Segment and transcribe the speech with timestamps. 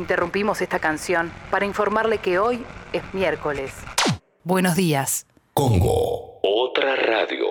[0.00, 2.64] Interrumpimos esta canción para informarle que hoy
[2.94, 3.74] es miércoles.
[4.44, 5.26] Buenos días.
[5.52, 7.44] Congo, otra radio.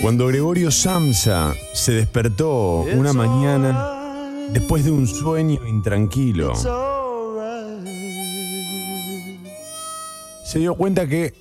[0.00, 6.54] Cuando Gregorio Samsa se despertó una mañana después de un sueño intranquilo,
[10.44, 11.34] se dio cuenta que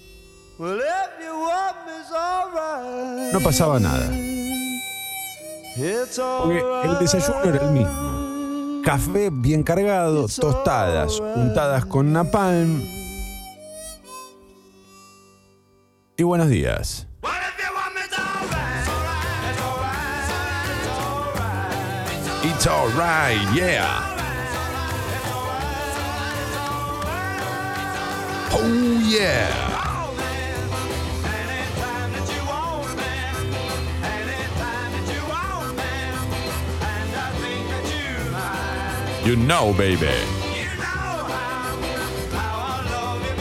[3.31, 4.22] no pasaba nada.
[5.75, 8.81] Porque el desayuno era el mismo.
[8.83, 12.81] Café bien cargado, tostadas untadas con napalm.
[16.17, 17.07] Y buenos días.
[22.43, 24.03] It's alright, yeah.
[28.51, 29.72] Oh yeah.
[39.25, 40.05] You know, baby.
[40.05, 43.35] You know how our love you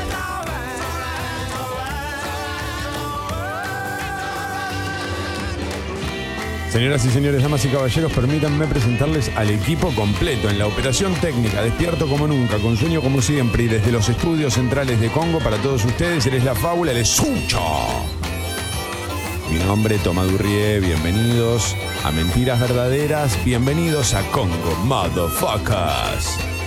[6.71, 11.63] Señoras y señores, damas y caballeros, permítanme presentarles al equipo completo en la operación técnica,
[11.63, 15.57] despierto como nunca, con sueño como siempre y desde los estudios centrales de Congo para
[15.57, 17.59] todos ustedes, eres la fábula de Sucho.
[19.51, 26.58] Mi nombre es Tomadurrie, bienvenidos a Mentiras Verdaderas, bienvenidos a Congo, motherfuckers.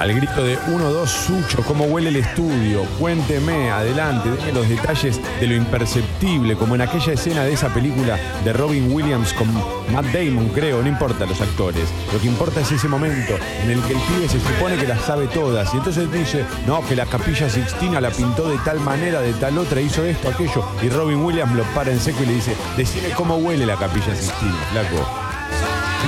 [0.00, 5.20] Al grito de 1, 2, Sucho, cómo huele el estudio, cuénteme, adelante, déme los detalles
[5.38, 9.52] de lo imperceptible, como en aquella escena de esa película de Robin Williams con
[9.92, 11.84] Matt Damon, creo, no importa los actores.
[12.14, 15.02] Lo que importa es ese momento en el que el pibe se supone que las
[15.02, 15.74] sabe todas.
[15.74, 19.58] Y entonces dice, no, que la capilla Sixtina la pintó de tal manera, de tal
[19.58, 20.64] otra, hizo esto, aquello.
[20.82, 24.14] Y Robin Williams lo para en seco y le dice, decime cómo huele la capilla
[24.14, 25.06] Sixtina, flaco.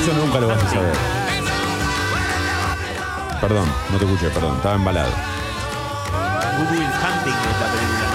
[0.01, 1.32] Eso nunca lo vas a saber.
[3.43, 5.11] Perdón, no te escuché, perdón, estaba embalado.
[5.11, 8.09] Good Will Hunting es la película,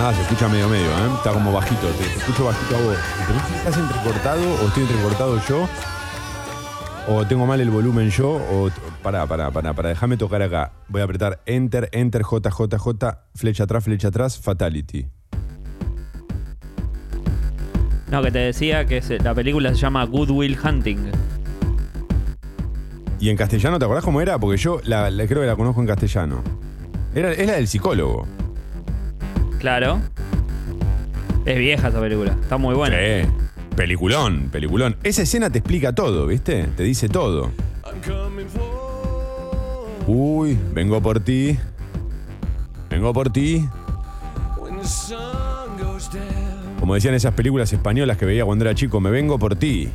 [0.00, 1.10] Ah, se escucha medio medio, ¿eh?
[1.16, 2.96] Está como bajito, te, te escucho bajito a vos.
[3.56, 5.68] Estás entrecortado o estoy entrecortado yo,
[7.08, 8.70] o tengo mal el volumen yo, o...
[9.02, 10.70] Pará, pará, pará, pará, déjame tocar acá.
[10.88, 15.08] Voy a apretar Enter, Enter, J, J, J, flecha atrás, flecha atrás, Fatality.
[18.10, 18.18] ¿no?
[18.18, 21.10] No, que te decía que se- la película se llama Good Will Hunting.
[23.20, 24.38] ¿Y en castellano te acordás cómo era?
[24.38, 26.42] Porque yo la, la- creo que la conozco en castellano.
[27.14, 28.26] Era, es la del psicólogo.
[29.58, 30.00] Claro.
[31.44, 32.36] Es vieja esa película.
[32.40, 32.96] Está muy buena.
[32.96, 33.28] Sí.
[33.74, 34.96] Peliculón, peliculón.
[35.02, 36.64] Esa escena te explica todo, ¿viste?
[36.76, 37.50] Te dice todo.
[40.06, 41.58] Uy, vengo por ti.
[42.90, 43.68] Vengo por ti.
[46.80, 49.90] Como decían esas películas españolas que veía cuando era chico, me vengo por ti.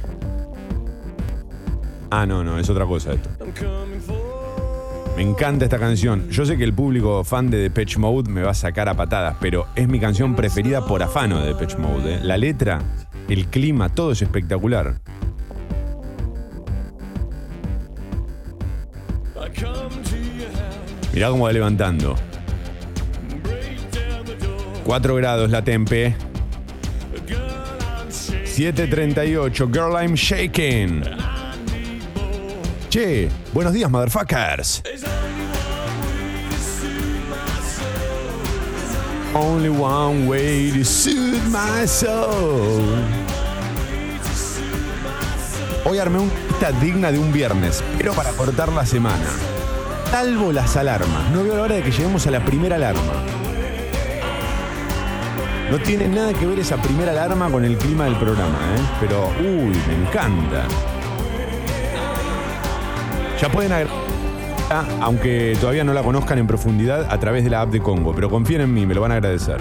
[2.16, 3.28] Ah, no, no, es otra cosa esto.
[5.16, 6.30] Me encanta esta canción.
[6.30, 9.38] Yo sé que el público fan de Depeche Mode me va a sacar a patadas,
[9.42, 12.18] pero es mi canción preferida por afano de Depeche Mode.
[12.18, 12.20] ¿eh?
[12.22, 12.84] La letra,
[13.28, 15.02] el clima, todo es espectacular.
[21.16, 22.16] Mirá cómo va levantando.
[24.84, 26.16] 4 grados la tempe.
[28.46, 31.23] 7.38, Girl I'm Shaking.
[32.94, 34.84] Che, buenos días, motherfuckers.
[39.34, 42.84] Only one way to soothe my soul.
[45.86, 49.26] Hoy armé una lista digna de un viernes, pero para cortar la semana.
[50.12, 51.32] Salvo las alarmas.
[51.32, 53.24] No veo la hora de que lleguemos a la primera alarma.
[55.72, 58.82] No tiene nada que ver esa primera alarma con el clima del programa, ¿eh?
[59.00, 60.68] Pero, uy, me encanta.
[63.42, 63.98] Ya pueden agregar,
[65.02, 68.30] aunque todavía no la conozcan en profundidad, a través de la app de Congo, pero
[68.30, 69.60] confíen en mí, me lo van a agradecer.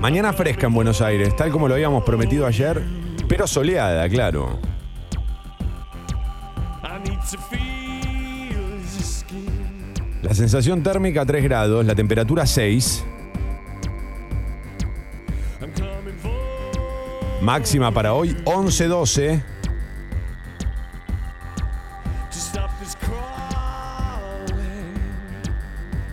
[0.00, 2.82] Mañana fresca en Buenos Aires, tal como lo habíamos prometido ayer,
[3.28, 4.58] pero soleada, claro.
[10.22, 13.04] La sensación térmica 3 grados, la temperatura 6.
[17.40, 19.42] Máxima para hoy 11-12.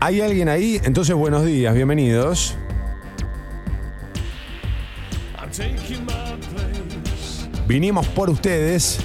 [0.01, 0.79] ¿Hay alguien ahí?
[0.83, 2.55] Entonces, buenos días, bienvenidos.
[7.67, 8.99] Vinimos por ustedes.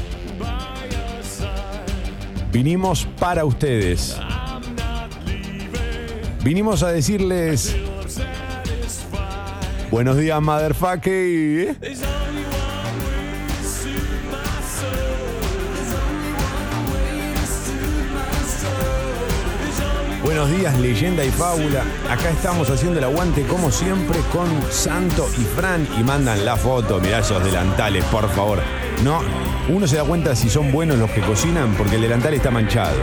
[2.53, 4.17] Vinimos para ustedes.
[6.45, 7.75] Vinimos a decirles.
[9.91, 11.77] Buenos días, motherfucker.
[20.35, 21.85] Buenos días, leyenda y fábula.
[22.11, 26.99] Acá estamos haciendo el aguante como siempre con Santo y Fran y mandan la foto.
[26.99, 28.59] Mirá esos delantales, por favor.
[29.05, 29.21] No,
[29.69, 32.97] uno se da cuenta si son buenos los que cocinan porque el delantal está manchado.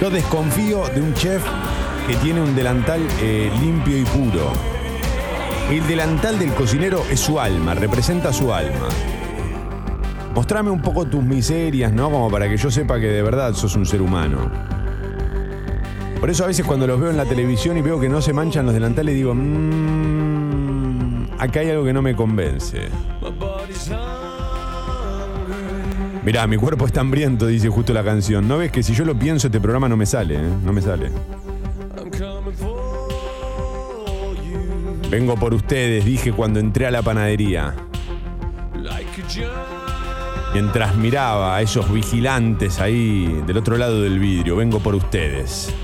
[0.00, 1.42] Yo desconfío de un chef
[2.08, 4.50] que tiene un delantal eh, limpio y puro.
[5.70, 8.88] El delantal del cocinero es su alma, representa su alma.
[10.34, 12.10] Mostrame un poco tus miserias, ¿no?
[12.10, 14.71] Como para que yo sepa que de verdad sos un ser humano.
[16.22, 18.32] Por eso a veces cuando los veo en la televisión y veo que no se
[18.32, 22.82] manchan los delantales, digo, mmm, acá hay algo que no me convence.
[26.24, 28.46] Mirá, mi cuerpo está hambriento, dice justo la canción.
[28.46, 30.36] ¿No ves que si yo lo pienso este programa no me sale?
[30.36, 30.48] ¿eh?
[30.62, 31.10] No me sale.
[35.10, 37.74] Vengo por ustedes, dije cuando entré a la panadería.
[40.54, 45.74] Mientras miraba a esos vigilantes ahí del otro lado del vidrio, vengo por ustedes.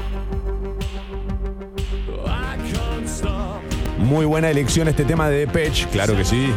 [4.08, 6.50] Muy buena elección este tema de Depeche, claro que sí.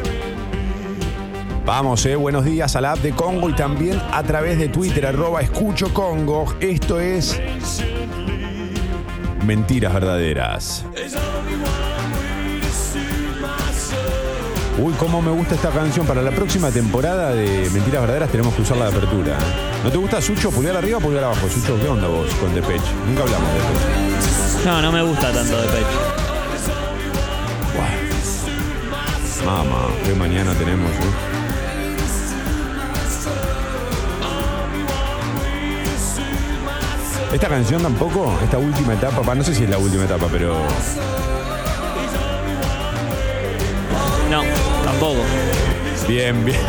[1.65, 5.05] Vamos, eh, buenos días a la app de Congo y también a través de Twitter,
[5.05, 6.45] arroba escucho Congo.
[6.61, 7.41] Esto es
[9.45, 10.85] Mentiras Verdaderas.
[14.79, 16.05] Uy, cómo me gusta esta canción.
[16.05, 19.37] Para la próxima temporada de Mentiras Verdaderas tenemos que usar la de apertura.
[19.83, 20.51] ¿No te gusta Sucho?
[20.51, 21.49] ¿Pulgar arriba o pulgar abajo?
[21.49, 22.93] Sucho, ¿qué onda vos con Depeche?
[23.09, 24.65] Nunca hablamos de Depeche.
[24.65, 26.10] No, no me gusta tanto Depeche.
[29.45, 31.31] Mamá, qué mañana tenemos, ¿eh?
[37.33, 40.55] Esta canción tampoco, esta última etapa, pa, no sé si es la última etapa, pero.
[44.29, 44.41] No,
[44.83, 45.21] tampoco.
[46.07, 46.59] Bien, bien.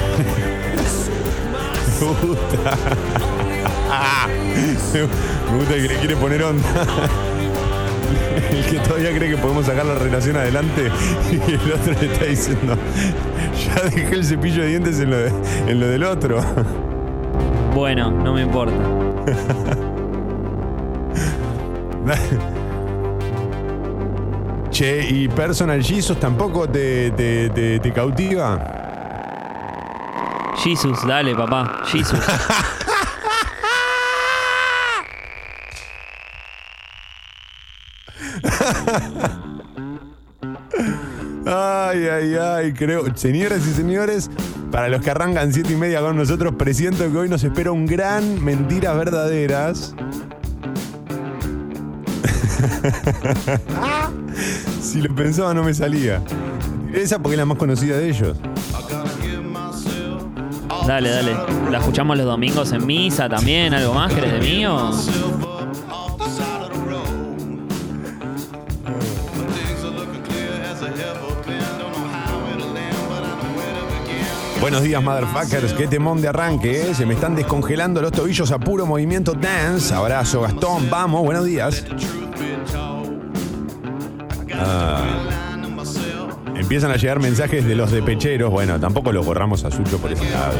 [2.01, 2.79] Me gusta.
[4.93, 6.69] Me gusta que le quiere poner onda.
[8.53, 10.91] El que todavía cree que podemos sacar la relación adelante
[11.33, 12.77] y el otro le está diciendo,
[13.67, 15.33] ya dejé el cepillo de dientes en lo, de-
[15.69, 16.39] en lo del otro.
[17.75, 18.75] Bueno, no me importa.
[24.71, 28.59] Che, ¿y Personal Jesus tampoco te, te, te- te cautiva?
[30.57, 31.83] Jesus, dale, papá.
[31.87, 32.19] Jesus.
[41.93, 43.05] Ay, ay, ay, creo.
[43.15, 44.31] Señoras y señores,
[44.71, 47.85] para los que arrancan siete y media con nosotros, presiento que hoy nos espera un
[47.85, 49.95] gran Mentiras Verdaderas.
[54.81, 56.23] si lo pensaba no me salía.
[56.95, 58.39] Esa porque es la más conocida de ellos.
[60.87, 61.37] Dale, dale.
[61.71, 63.75] La escuchamos los domingos en misa también.
[63.75, 64.93] ¿Algo más querés de mí o?
[74.63, 75.73] Buenos días, motherfuckers.
[75.73, 76.95] Qué temón de arranque, ¿eh?
[76.95, 79.93] Se me están descongelando los tobillos a puro movimiento dance.
[79.93, 80.89] Abrazo, Gastón.
[80.89, 81.85] Vamos, buenos días.
[84.55, 85.03] Ah.
[86.55, 88.53] Empiezan a llegar mensajes de los de pecheros.
[88.53, 90.55] Bueno, tampoco los borramos a Sucho por ese lado.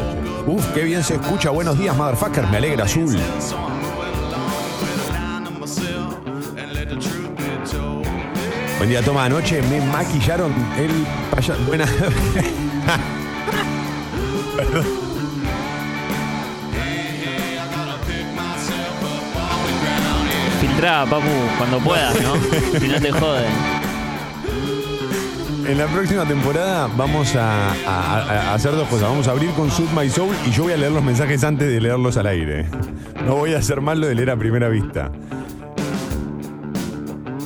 [0.49, 1.51] Uf, qué bien se escucha.
[1.51, 2.51] Buenos días, motherfuckers.
[2.51, 3.17] Me alegra azul.
[8.79, 9.27] Buen día, toma.
[9.27, 10.91] Anoche me maquillaron el
[11.31, 11.63] payaso.
[11.69, 11.87] Buena.
[20.61, 21.27] Filtrá, papu,
[21.59, 22.35] cuando puedas, ¿no?
[22.81, 23.53] Si no te joden.
[25.67, 29.09] En la próxima temporada vamos a, a- a- a hacer dos cosas.
[29.09, 31.69] Vamos a abrir con Sud My Soul y yo voy a leer los mensajes antes
[31.69, 32.67] de leerlos al aire.
[33.27, 35.11] No voy a hacer mal lo de leer a primera vista.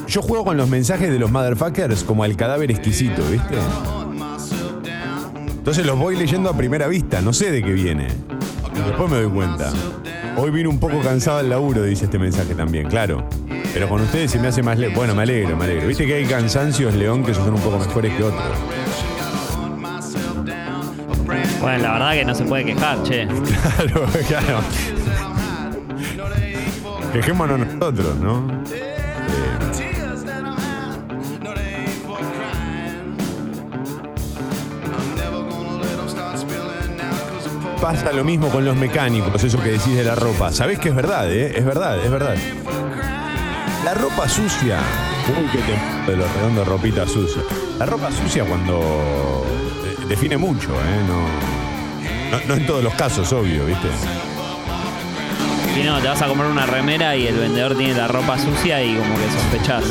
[0.07, 3.55] Yo juego con los mensajes de los motherfuckers como al cadáver exquisito, ¿viste?
[5.67, 8.07] Entonces los voy leyendo a primera vista, no sé de qué viene.
[8.87, 9.69] Después me doy cuenta.
[10.37, 13.27] Hoy vine un poco cansado al laburo, dice este mensaje también, claro.
[13.73, 14.79] Pero con ustedes se me hace más...
[14.79, 15.85] le- bueno, me alegro, me alegro.
[15.89, 18.41] Viste que hay cansancios, León, que son un poco mejores que otros.
[21.59, 23.27] Bueno, la verdad que no se puede quejar, che.
[23.75, 24.59] Claro, claro.
[27.11, 28.47] Quejémonos nosotros, ¿no?
[37.87, 40.51] Pasa lo mismo con los mecánicos, eso que decís de la ropa.
[40.51, 41.53] Sabés que es verdad, ¿eh?
[41.55, 42.35] Es verdad, es verdad.
[43.85, 44.77] La ropa sucia.
[45.29, 47.41] Uy, que te de los redondos ropita sucia.
[47.79, 49.45] La ropa sucia cuando
[49.85, 50.99] eh, define mucho, ¿eh?
[51.07, 53.87] No, no, no en todos los casos, obvio, ¿viste?
[55.73, 58.83] Si no, te vas a comprar una remera y el vendedor tiene la ropa sucia
[58.83, 59.85] y como que sospechás.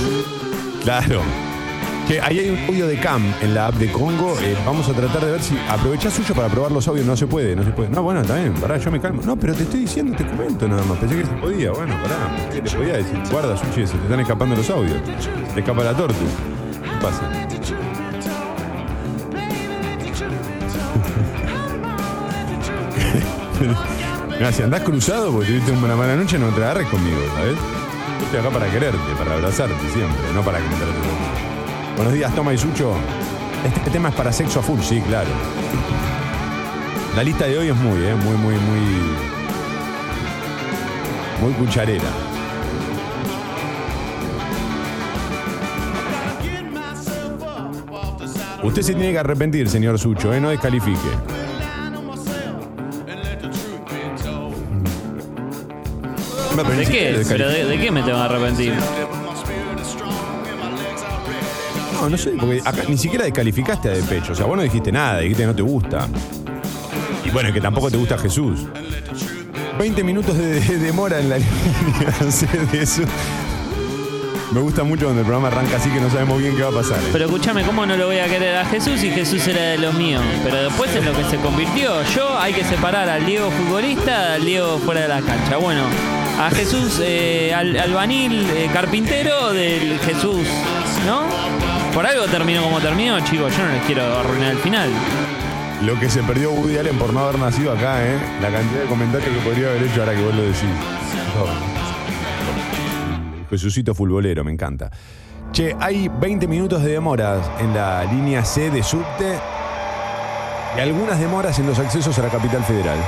[0.82, 1.45] Claro.
[2.06, 4.36] Que ahí hay un audio de Cam en la app de Congo.
[4.40, 7.04] eh, vamos a tratar de ver si aprovechás suyo para probar los audios.
[7.04, 7.88] No se puede, no se puede.
[7.88, 9.22] No, bueno, también, pará, yo me calmo.
[9.24, 10.98] No, pero te estoy diciendo, te comento nada más.
[10.98, 11.72] Pensé que se podía.
[11.72, 12.48] Bueno, pará.
[12.52, 13.18] ¿Qué te podía decir?
[13.30, 14.98] Guarda, Sushi, se te están escapando los audios.
[15.52, 16.14] Te escapa la tortu.
[16.14, 17.22] ¿Qué pasa?
[24.30, 27.56] Mira, si andás cruzado porque tuviste una mala noche, no te agarres conmigo, ¿sabes?
[27.56, 31.55] Yo estoy acá para quererte, para abrazarte siempre, no para que me
[31.96, 32.94] Buenos días, Toma y Sucho.
[33.64, 35.30] Este tema es para sexo a full, sí, claro.
[37.16, 38.80] La lista de hoy es muy, eh, muy, muy, muy.
[41.40, 42.04] Muy cucharera.
[48.62, 50.40] Usted se tiene que arrepentir, señor Sucho, ¿eh?
[50.40, 50.98] No descalifique.
[56.56, 57.22] ¿De qué?
[57.28, 58.74] ¿Pero de qué me tengo que arrepentir?
[62.08, 64.32] No, sé, porque ni siquiera descalificaste a De Pecho.
[64.32, 66.08] O sea, vos no dijiste nada, dijiste que no te gusta.
[67.24, 68.60] Y bueno, que tampoco te gusta Jesús.
[69.78, 73.02] 20 minutos de, de demora en la línea de eso.
[74.52, 76.72] Me gusta mucho cuando el programa arranca así que no sabemos bien qué va a
[76.72, 76.98] pasar.
[76.98, 77.08] ¿eh?
[77.12, 79.92] Pero escúchame, ¿cómo no lo voy a querer a Jesús si Jesús era de los
[79.94, 80.22] míos?
[80.44, 82.02] Pero después es lo que se convirtió.
[82.14, 85.56] Yo hay que separar al Diego futbolista al Diego fuera de la cancha.
[85.56, 85.82] Bueno,
[86.38, 90.46] a Jesús eh, al, albanil, eh, carpintero del Jesús,
[91.06, 91.24] ¿no?
[91.96, 93.56] Por algo terminó como terminó, chicos.
[93.56, 94.90] Yo no les quiero arruinar el final.
[95.82, 98.18] Lo que se perdió Woody Allen por no haber nacido acá, ¿eh?
[98.42, 100.68] La cantidad de comentarios que podría haber hecho ahora que vos lo decís.
[101.34, 101.46] No.
[103.48, 104.90] Jesucito futbolero, me encanta.
[105.52, 109.38] Che, hay 20 minutos de demoras en la línea C de subte
[110.76, 112.98] y algunas demoras en los accesos a la capital federal.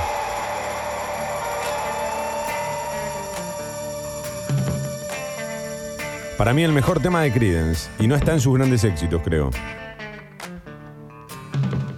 [6.39, 9.51] Para mí el mejor tema de Creedence y no está en sus grandes éxitos, creo.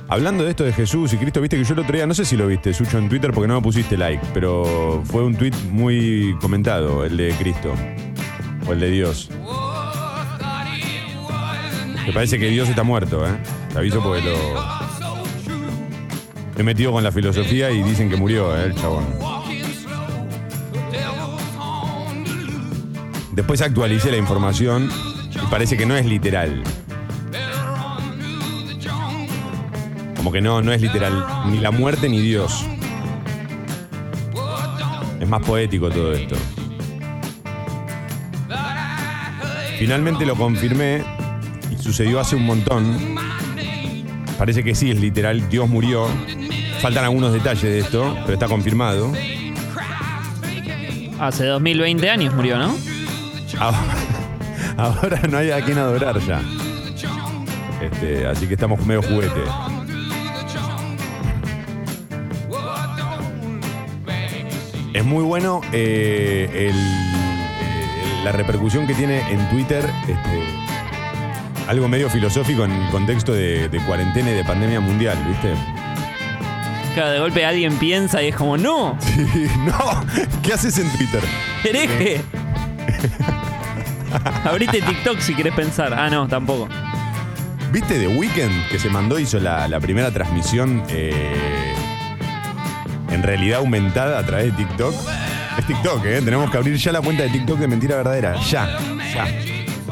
[0.08, 2.26] Hablando de esto de Jesús y Cristo, viste que yo el otro día, no sé
[2.26, 5.54] si lo viste, Sucho, en Twitter porque no me pusiste like, pero fue un tweet
[5.70, 7.72] muy comentado, el de Cristo.
[8.68, 9.30] O el de Dios.
[12.08, 13.34] Me parece que Dios está muerto, ¿eh?
[13.72, 14.36] Te aviso porque lo.
[16.58, 18.66] He metido con la filosofía y dicen que murió, ¿eh?
[18.66, 19.21] El chabón.
[23.32, 24.90] Después actualicé la información
[25.32, 26.64] y parece que no es literal.
[30.18, 31.26] Como que no, no es literal.
[31.50, 32.66] Ni la muerte ni Dios.
[35.20, 36.36] Es más poético todo esto.
[39.80, 41.04] Finalmente lo confirmé
[41.72, 43.16] y sucedió hace un montón.
[44.38, 45.50] Parece que sí, es literal.
[45.50, 46.08] Dios murió.
[46.82, 49.14] Faltan algunos detalles de esto, pero está confirmado.
[51.20, 52.91] Hace 2020 años murió, ¿no?
[53.60, 53.78] Ahora,
[54.78, 56.42] ahora no hay a quien adorar ya.
[57.82, 59.42] Este, así que estamos medio juguete.
[64.94, 69.86] Es muy bueno eh, el- eh, la repercusión que tiene en Twitter.
[70.08, 70.44] este,
[71.68, 75.54] algo medio filosófico en contexto de, de cuarentena y de pandemia mundial, ¿viste?
[76.94, 78.98] Claro, de golpe alguien piensa y es como, ¡no!
[79.66, 80.06] no,
[80.44, 81.24] ¿qué haces en Twitter?
[81.64, 82.22] ¡Hereje!
[84.46, 85.94] Abrite TikTok si querés pensar.
[85.94, 86.68] Ah, no, tampoco.
[87.72, 91.74] ¿Viste The Weeknd que se mandó, hizo la, la primera transmisión eh,
[93.10, 94.94] en realidad aumentada a través de TikTok?
[95.58, 96.22] Es TikTok, ¿eh?
[96.24, 98.36] Tenemos que abrir ya la cuenta de TikTok de Mentira Verdadera.
[98.42, 98.78] Ya,
[99.14, 99.28] ya.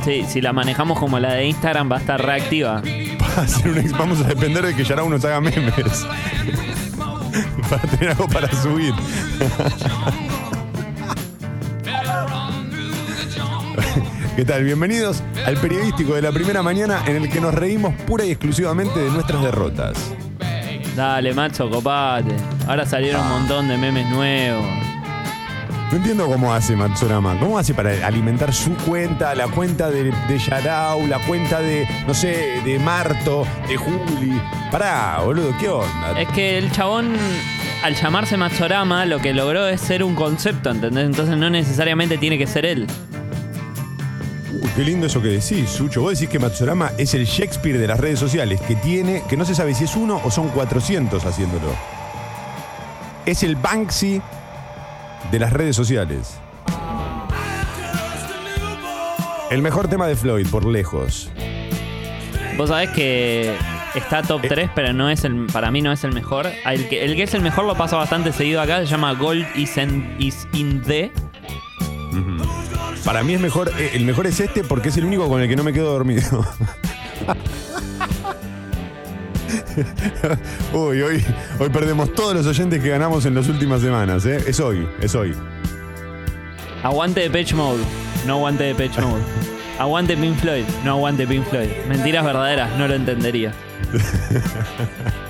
[0.03, 2.81] Sí, si la manejamos como la de Instagram va a estar reactiva.
[3.37, 5.73] Va a ser un ex- vamos a depender de que Yarao nos haga memes.
[7.69, 8.93] para tener algo para subir.
[14.39, 14.63] ¿Qué tal?
[14.63, 18.97] Bienvenidos al periodístico de la primera mañana en el que nos reímos pura y exclusivamente
[18.97, 19.97] de nuestras derrotas.
[20.95, 22.33] Dale, macho, copate.
[22.65, 24.63] Ahora salieron un montón de memes nuevos.
[25.91, 27.37] No entiendo cómo hace Matsurama.
[27.37, 32.13] ¿Cómo hace para alimentar su cuenta, la cuenta de, de Yarao, la cuenta de, no
[32.13, 34.41] sé, de Marto, de Juli?
[34.71, 36.17] Pará, boludo, ¿qué onda?
[36.17, 37.13] Es que el chabón,
[37.83, 41.07] al llamarse Matsorama, lo que logró es ser un concepto, ¿entendés?
[41.07, 42.87] Entonces no necesariamente tiene que ser él.
[44.51, 46.01] Uy, qué lindo eso que decís, Sucho.
[46.01, 49.45] Vos decís que Matsurama es el Shakespeare de las redes sociales, que tiene, que no
[49.45, 51.75] se sabe si es uno o son 400 haciéndolo.
[53.25, 54.21] Es el Banksy
[55.31, 56.39] de las redes sociales.
[59.51, 61.31] El mejor tema de Floyd, por lejos.
[62.57, 63.55] Vos sabés que
[63.95, 66.47] está top 3, pero no es el, para mí no es el mejor.
[66.65, 69.45] El que, el que es el mejor lo pasa bastante seguido acá, se llama Gold
[69.55, 71.11] is in, is in the.
[73.03, 75.47] Para mí es mejor, eh, el mejor es este porque es el único con el
[75.47, 76.45] que no me quedo dormido.
[80.73, 81.25] Uy, hoy,
[81.59, 84.43] hoy perdemos todos los oyentes que ganamos en las últimas semanas, ¿eh?
[84.45, 85.33] Es hoy, es hoy.
[86.83, 87.81] Aguante de Pitch Mode,
[88.27, 89.21] no aguante de Pitch Mode.
[89.79, 91.69] Aguante Pink Floyd, no aguante Pink Floyd.
[91.87, 93.53] Mentiras verdaderas, no lo entendería.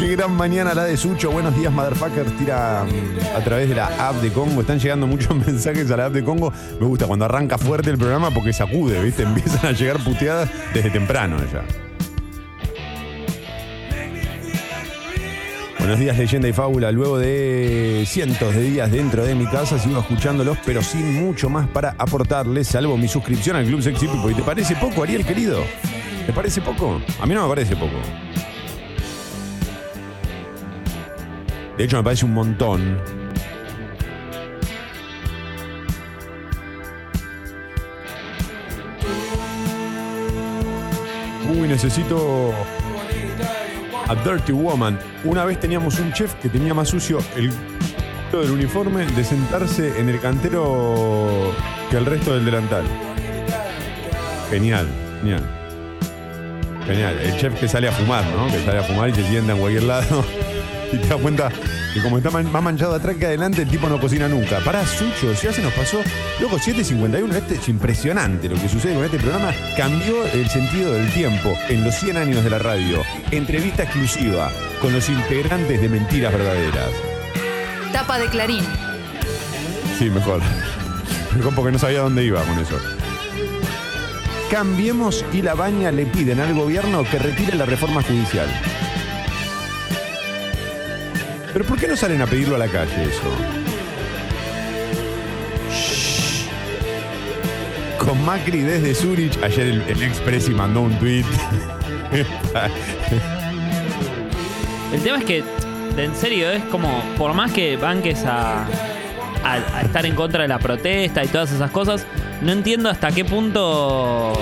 [0.00, 1.30] Qué gran mañana la de Sucho.
[1.30, 2.24] Buenos días, motherfucker.
[2.38, 4.62] Tira mm, a través de la app de Congo.
[4.62, 6.50] Están llegando muchos mensajes a la app de Congo.
[6.80, 9.22] Me gusta cuando arranca fuerte el programa porque sacude, ¿viste?
[9.24, 11.66] Empiezan a llegar puteadas desde temprano ya.
[15.78, 16.90] Buenos días, leyenda y fábula.
[16.92, 21.68] Luego de cientos de días dentro de mi casa, sigo escuchándolos, pero sin mucho más
[21.68, 24.32] para aportarles, salvo mi suscripción al Club Sexy People.
[24.32, 25.62] ¿Y te parece poco, Ariel, querido?
[26.24, 27.02] ¿Te parece poco?
[27.20, 27.96] A mí no me parece poco.
[31.80, 32.98] De hecho, me parece un montón.
[41.48, 42.52] Uy, necesito
[44.06, 44.98] a Dirty Woman.
[45.24, 47.50] Una vez teníamos un chef que tenía más sucio el
[48.30, 51.50] del uniforme de sentarse en el cantero
[51.90, 52.84] que el resto del delantal.
[54.50, 54.86] Genial,
[55.22, 55.42] genial.
[56.86, 57.18] Genial.
[57.20, 58.48] El chef que sale a fumar, ¿no?
[58.48, 60.22] Que sale a fumar y se sienta en cualquier lado.
[60.92, 61.50] Y te das cuenta
[61.94, 64.60] que como está más manchado atrás que adelante, el tipo no cocina nunca.
[64.60, 66.00] Pará, Sucho, ya se nos pasó.
[66.40, 69.52] Loco, 7.51, este es impresionante lo que sucede con este programa.
[69.76, 73.02] Cambió el sentido del tiempo en los 100 años de la radio.
[73.30, 74.50] Entrevista exclusiva
[74.80, 76.90] con los integrantes de Mentiras Verdaderas.
[77.92, 78.64] Tapa de Clarín.
[79.98, 80.40] Sí, mejor.
[81.36, 82.78] Mejor porque no sabía dónde iba con eso.
[84.50, 88.48] Cambiemos y la baña le piden al gobierno que retire la reforma judicial.
[91.52, 93.30] Pero ¿por qué no salen a pedirlo a la calle eso?
[95.72, 96.46] Shh.
[97.98, 101.24] Con Macri desde Zurich, ayer el, el Expressi mandó un tweet.
[104.92, 105.44] El tema es que,
[105.96, 108.66] en serio, es como, por más que banques a,
[109.82, 112.06] estar en contra de la protesta y todas esas cosas,
[112.42, 114.32] no entiendo hasta qué punto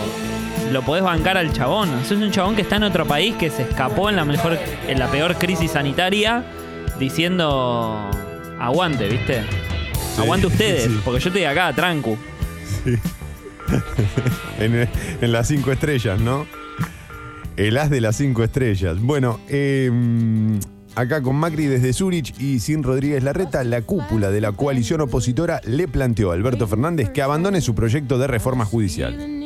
[0.72, 1.90] lo podés bancar al chabón.
[2.04, 4.98] Sos un chabón que está en otro país, que se escapó en la mejor, en
[4.98, 6.44] la peor crisis sanitaria,
[6.98, 8.10] diciendo
[8.60, 9.42] aguante, ¿viste?
[10.18, 11.00] Aguante ustedes, sí.
[11.04, 12.16] porque yo estoy acá, trancu.
[14.58, 14.88] en,
[15.20, 16.46] en las cinco estrellas, ¿no?
[17.56, 19.00] El as de las cinco estrellas.
[19.00, 19.90] Bueno, eh,
[20.94, 25.60] acá con Macri desde Zurich y sin Rodríguez Larreta, la cúpula de la coalición opositora
[25.64, 29.37] le planteó a Alberto Fernández que abandone su proyecto de reforma judicial.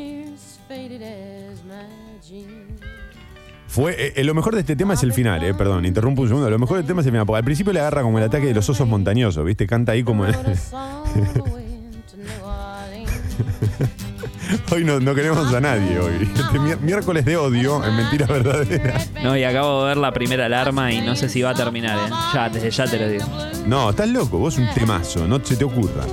[3.73, 6.29] Fue, eh, eh, lo mejor de este tema es el final, eh, perdón, interrumpo un
[6.29, 6.51] segundo.
[6.51, 8.45] Lo mejor del tema es el final, porque al principio le agarra como el ataque
[8.45, 9.67] de los osos montañosos, ¿viste?
[9.67, 10.25] Canta ahí como.
[14.73, 16.31] hoy no, no queremos a nadie hoy.
[16.35, 19.11] Este miércoles de odio en Mentiras Verdaderas.
[19.23, 21.97] No, y acabo de ver la primera alarma y no sé si va a terminar,
[21.97, 22.11] ¿eh?
[22.35, 23.25] Ya, desde ya te lo digo.
[23.67, 26.05] No, estás loco, vos un temazo, no se te ocurra.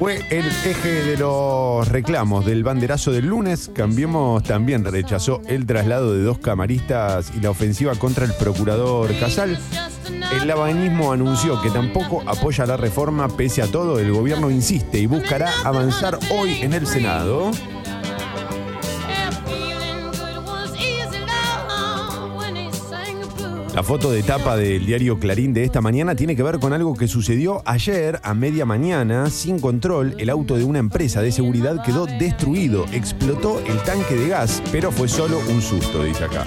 [0.00, 3.70] Fue el eje de los reclamos del banderazo del lunes.
[3.74, 9.58] Cambiemos también rechazó el traslado de dos camaristas y la ofensiva contra el procurador Casal.
[10.32, 13.28] El lavanismo anunció que tampoco apoya la reforma.
[13.28, 17.50] Pese a todo, el gobierno insiste y buscará avanzar hoy en el Senado.
[23.80, 26.94] La foto de tapa del diario Clarín de esta mañana tiene que ver con algo
[26.94, 29.30] que sucedió ayer a media mañana.
[29.30, 32.84] Sin control, el auto de una empresa de seguridad quedó destruido.
[32.92, 36.44] Explotó el tanque de gas, pero fue solo un susto, dice acá.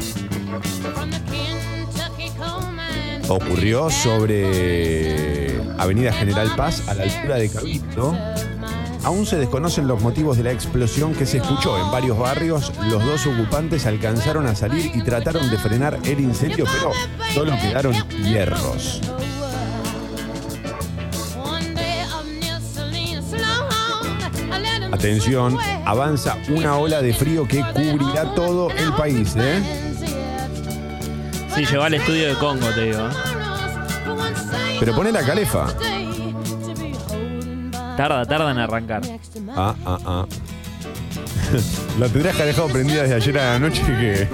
[3.27, 8.15] Ocurrió sobre Avenida General Paz a la altura de Cabildo.
[9.03, 12.71] Aún se desconocen los motivos de la explosión que se escuchó en varios barrios.
[12.89, 16.91] Los dos ocupantes alcanzaron a salir y trataron de frenar el incendio, pero
[17.33, 19.01] solo quedaron hierros.
[24.93, 29.33] Atención, avanza una ola de frío que cubrirá todo el país.
[29.35, 29.61] ¿eh?
[31.53, 33.09] Sí, llegó al estudio de Congo, te digo.
[34.79, 35.67] Pero pone la calefa.
[37.97, 39.01] Tarda, tarda en arrancar.
[39.56, 40.25] Ah, ah, ah.
[41.99, 44.27] la tendrías que haber dejado prendida desde ayer a la noche que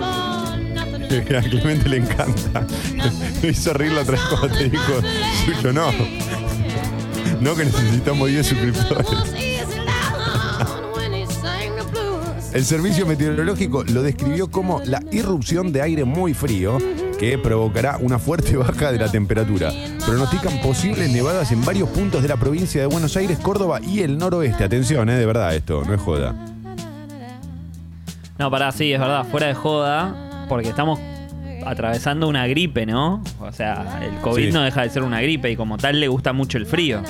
[1.09, 2.65] que a Clemente le encanta.
[3.41, 4.93] Me hizo reír la otra vez cuando te dijo,
[5.45, 5.91] Sucho, no.
[7.41, 9.07] No que necesitamos 10 suscriptores.
[12.53, 16.79] El servicio meteorológico lo describió como la irrupción de aire muy frío
[17.19, 19.71] que provocará una fuerte baja de la temperatura.
[20.05, 24.17] Pronostican posibles nevadas en varios puntos de la provincia de Buenos Aires, Córdoba y el
[24.17, 24.63] noroeste.
[24.63, 26.33] Atención, eh, de verdad esto, no es joda.
[28.37, 30.97] No, pará, sí, es verdad, fuera de joda, porque estamos
[31.65, 33.21] atravesando una gripe, ¿no?
[33.41, 34.51] O sea, el COVID Sí.
[34.53, 37.01] no deja de ser una gripe y como tal le gusta mucho el frío.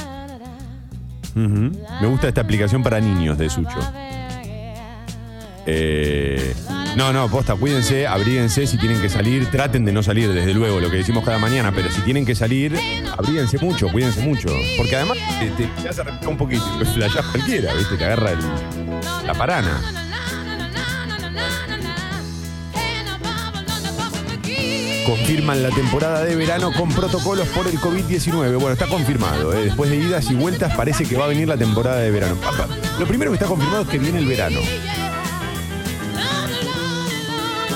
[1.35, 3.77] Me gusta esta aplicación para niños de Sucho.
[5.67, 6.53] Eh,
[6.95, 10.79] no, no, posta, cuídense, abríguense si tienen que salir, traten de no salir, desde luego,
[10.79, 12.75] lo que decimos cada mañana, pero si tienen que salir,
[13.17, 14.49] abríguense mucho, cuídense mucho.
[14.77, 15.17] Porque además
[15.57, 17.95] te, hace un poquito pues flashás cualquiera, ¿viste?
[17.95, 19.81] Te agarra el- la parana.
[25.05, 28.53] Confirman la temporada de verano con protocolos por el COVID-19.
[28.57, 29.53] Bueno, está confirmado.
[29.53, 29.65] ¿eh?
[29.65, 32.35] Después de idas y vueltas parece que va a venir la temporada de verano.
[32.99, 34.59] Lo primero que está confirmado es que viene el verano.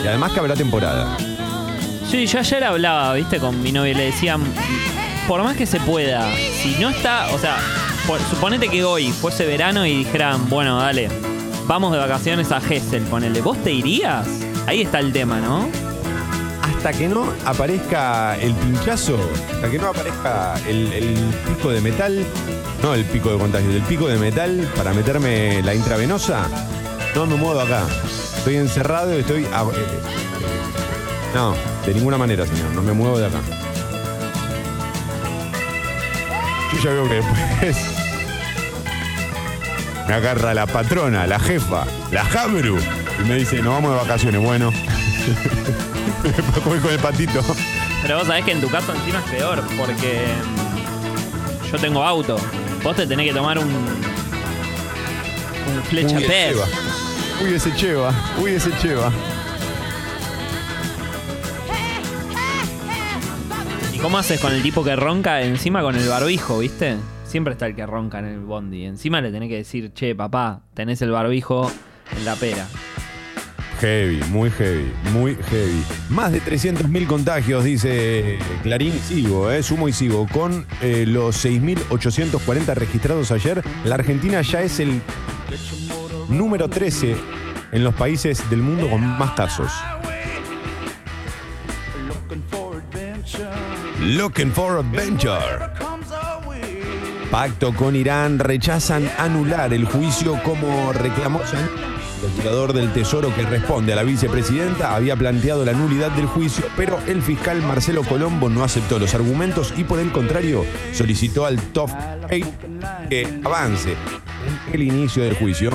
[0.04, 1.18] Y además que habrá temporada.
[2.10, 4.38] Sí, yo ayer hablaba, viste, con mi novia y le decía,
[5.28, 6.30] por más que se pueda,
[6.62, 7.56] si no está, o sea,
[8.06, 11.10] por- suponete que hoy fuese verano y dijeran, bueno, dale,
[11.66, 14.28] vamos de vacaciones a Gessel, ponele, ¿vos te irías?
[14.68, 15.68] Ahí está el tema, ¿no?
[16.62, 19.18] Hasta que no aparezca el pinchazo,
[19.56, 21.14] hasta que no aparezca el, el
[21.48, 22.24] pico de metal,
[22.84, 26.46] no el pico de contagio, el pico de metal para meterme la intravenosa,
[27.16, 27.84] no me muevo acá.
[28.44, 29.46] Estoy encerrado y estoy...
[29.54, 30.00] a- eh, eh,
[31.34, 33.38] no, de ninguna manera, señor, no me muevo de acá.
[36.74, 37.78] Yo ya veo que después
[40.10, 42.78] me agarra la patrona, la jefa, la Jamru,
[43.24, 44.72] y me dice, nos vamos de vacaciones, bueno.
[46.66, 47.42] Voy con el patito.
[48.02, 50.26] Pero vos sabés que en tu caso encima es peor, porque
[51.72, 52.36] yo tengo auto.
[52.84, 53.68] Vos te tenés que tomar un.
[53.68, 54.04] un
[55.90, 56.58] flecha Uy, pez.
[57.44, 58.14] Uy, ese Cheva.
[58.42, 59.12] Uy, ese Cheva.
[63.94, 66.96] ¿Y cómo haces con el tipo que ronca encima con el barbijo, viste?
[67.26, 68.86] Siempre está el que ronca en el bondi.
[68.86, 71.70] Encima le tenés que decir, che, papá, tenés el barbijo
[72.16, 72.66] en la pera.
[73.82, 75.84] Heavy, muy heavy, muy heavy.
[76.10, 78.94] Más de 300.000 contagios, dice Clarín.
[78.94, 80.28] Sigo, eh, sumo y sigo.
[80.32, 85.02] Con eh, los 6.840 registrados ayer, la Argentina ya es el
[86.30, 87.16] número 13
[87.72, 89.72] en los países del mundo con más casos.
[94.00, 95.40] Looking for adventure.
[97.32, 103.94] Pacto con Irán rechazan anular el juicio como reclamó el procurador del Tesoro que responde
[103.94, 108.64] a la vicepresidenta había planteado la nulidad del juicio, pero el fiscal Marcelo Colombo no
[108.64, 111.92] aceptó los argumentos y por el contrario solicitó al TOF
[113.10, 113.96] que avance
[114.72, 115.72] el inicio del juicio.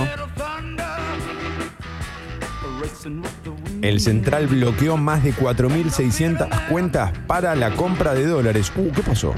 [3.83, 8.73] El central bloqueó más de 4.600 cuentas para la compra de dólares.
[8.75, 9.35] Uh, ¿qué pasó?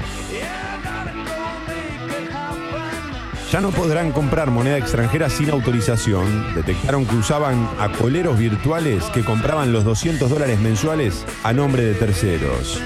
[3.51, 6.55] Ya no podrán comprar moneda extranjera sin autorización.
[6.55, 7.89] Detectaron que usaban a
[8.37, 12.81] virtuales que compraban los 200 dólares mensuales a nombre de terceros.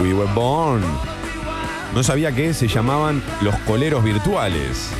[0.00, 0.82] We were born.
[1.94, 4.90] No sabía que se llamaban los coleros virtuales.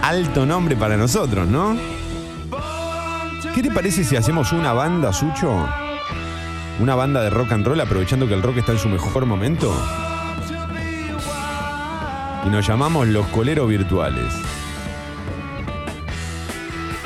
[0.00, 1.76] Alto nombre para nosotros, ¿no?
[3.52, 5.68] ¿Qué te parece si hacemos una banda, Sucho?
[6.78, 9.74] Una banda de rock and roll aprovechando que el rock está en su mejor momento.
[12.46, 14.32] Y nos llamamos los coleros virtuales.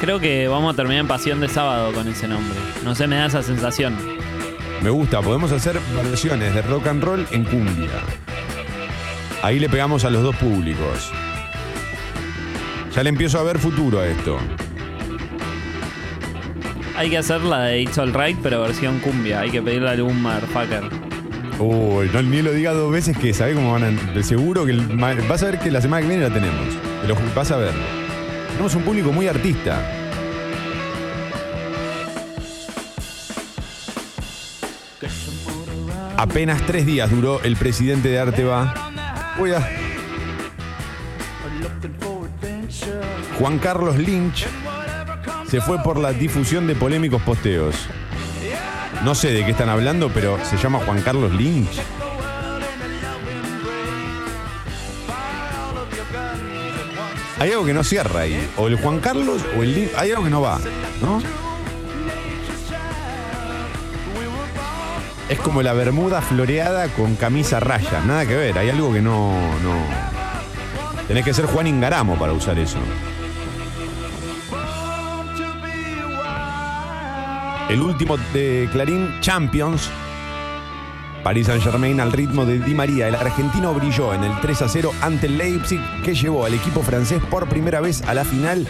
[0.03, 2.59] Creo que vamos a terminar en Pasión de Sábado con ese nombre.
[2.85, 4.18] No sé, me da esa sensación.
[4.83, 7.91] Me gusta, podemos hacer versiones de rock and roll en cumbia.
[9.43, 11.11] Ahí le pegamos a los dos públicos.
[12.95, 14.39] Ya le empiezo a ver futuro a esto.
[16.97, 19.41] Hay que hacer la de It's Alright, pero versión cumbia.
[19.41, 20.83] Hay que pedirle a algún motherfucker.
[21.59, 23.91] Uy, no, ni lo diga dos veces que sabe cómo van a.
[24.13, 24.73] De seguro que.
[24.73, 24.81] el
[25.29, 26.67] vas a ver que la semana que viene la tenemos.
[27.03, 27.73] Te lo vas a ver.
[28.51, 29.98] Tenemos un público muy artista.
[36.19, 38.75] Apenas tres días duró el presidente de Arteba.
[39.39, 39.53] Voy.
[43.39, 44.47] Juan Carlos Lynch
[45.49, 47.75] se fue por la difusión de polémicos posteos.
[49.05, 51.81] No sé de qué están hablando, pero se llama Juan Carlos Lynch.
[57.39, 58.49] Hay algo que no cierra ahí.
[58.57, 60.59] O el Juan Carlos o el Di- Hay algo que no va,
[61.01, 61.23] ¿no?
[65.29, 68.01] Es como la bermuda floreada con camisa raya.
[68.07, 68.59] Nada que ver.
[68.59, 69.33] Hay algo que no.
[69.63, 69.75] no.
[71.07, 72.79] Tenés que ser Juan Ingaramo para usar eso.
[77.69, 79.91] El último de Clarín Champions.
[81.23, 83.09] París Saint Germain al ritmo de Di María.
[83.09, 86.83] El argentino brilló en el 3 a 0 ante el Leipzig, que llevó al equipo
[86.83, 88.67] francés por primera vez a la final.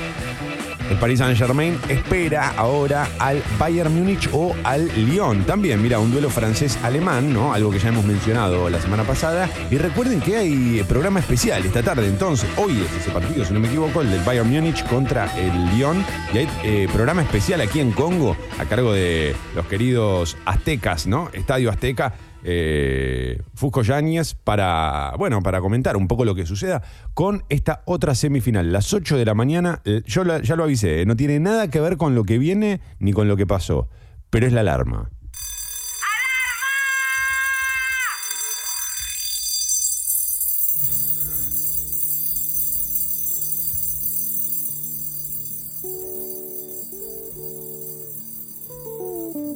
[0.91, 5.45] El Paris Saint Germain espera ahora al Bayern Múnich o al Lyon.
[5.45, 7.53] También, mira, un duelo francés-alemán, ¿no?
[7.53, 9.51] Algo que ya hemos mencionado la semana pasada.
[9.71, 12.07] Y recuerden que hay programa especial esta tarde.
[12.07, 15.77] Entonces, hoy es ese partido, si no me equivoco, el del Bayern Múnich contra el
[15.77, 16.05] Lyon.
[16.33, 21.29] Y hay eh, programa especial aquí en Congo a cargo de los queridos aztecas, ¿no?
[21.35, 26.83] Estadio Azteca eh, Fusco Yáñez para, bueno, para comentar un poco lo que suceda
[27.15, 28.73] con esta otra semifinal.
[28.73, 31.81] Las 8 de la mañana, eh, yo ya lo avisé, eh, no tiene nada que
[31.81, 33.89] ver con lo que viene ni con lo que pasó,
[34.31, 35.11] pero es la alarma.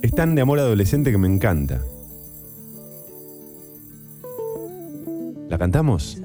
[0.03, 1.81] Es tan de amor adolescente que me encanta.
[5.53, 6.19] ¿La cantamos?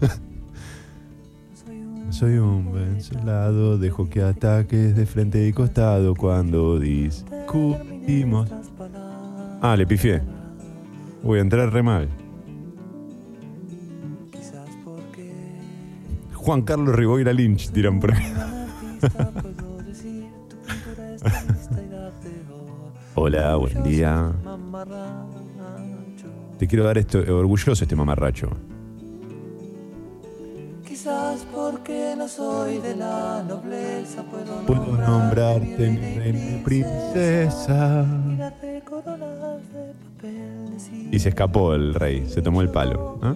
[2.10, 8.50] Soy un vencelado, dejo que ataques de frente y costado cuando discutimos.
[9.62, 10.20] Ah, le pifié.
[11.22, 12.08] Voy a entrar re mal.
[16.34, 18.34] Juan Carlos Riboira Lynch, tiran por ahí.
[23.14, 24.32] Hola, buen día.
[26.60, 28.50] Te quiero dar esto, orgulloso este mamarracho.
[30.86, 38.04] Quizás porque no soy de la nobleza puedo, Puedo nombrarte mi reina y princesa.
[41.10, 43.18] Y se escapó el rey, se tomó el palo.
[43.22, 43.34] ¿ah?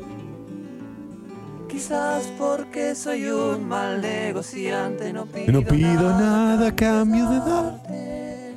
[1.66, 7.46] Quizás porque soy un mal negociante no pido, No pido nada a cambio de dar.
[7.48, 8.54] darte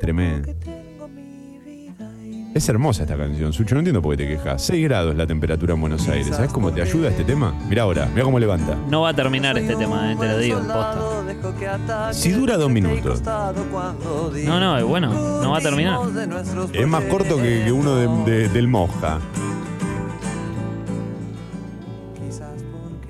[0.00, 0.57] Tremendo.
[2.58, 3.76] Es hermosa esta canción, Sucho.
[3.76, 4.60] No entiendo por qué te quejas.
[4.62, 6.34] 6 grados la temperatura en Buenos Aires.
[6.34, 7.54] ¿Sabes cómo te ayuda este tema?
[7.68, 8.74] Mira ahora, mira cómo levanta.
[8.90, 12.12] No va a terminar este tema, eh, te lo digo, posta.
[12.12, 13.22] Si dura dos minutos.
[13.24, 16.00] No, no, es bueno, no va a terminar.
[16.72, 19.20] Es más corto que, que uno de- de- del Mosca.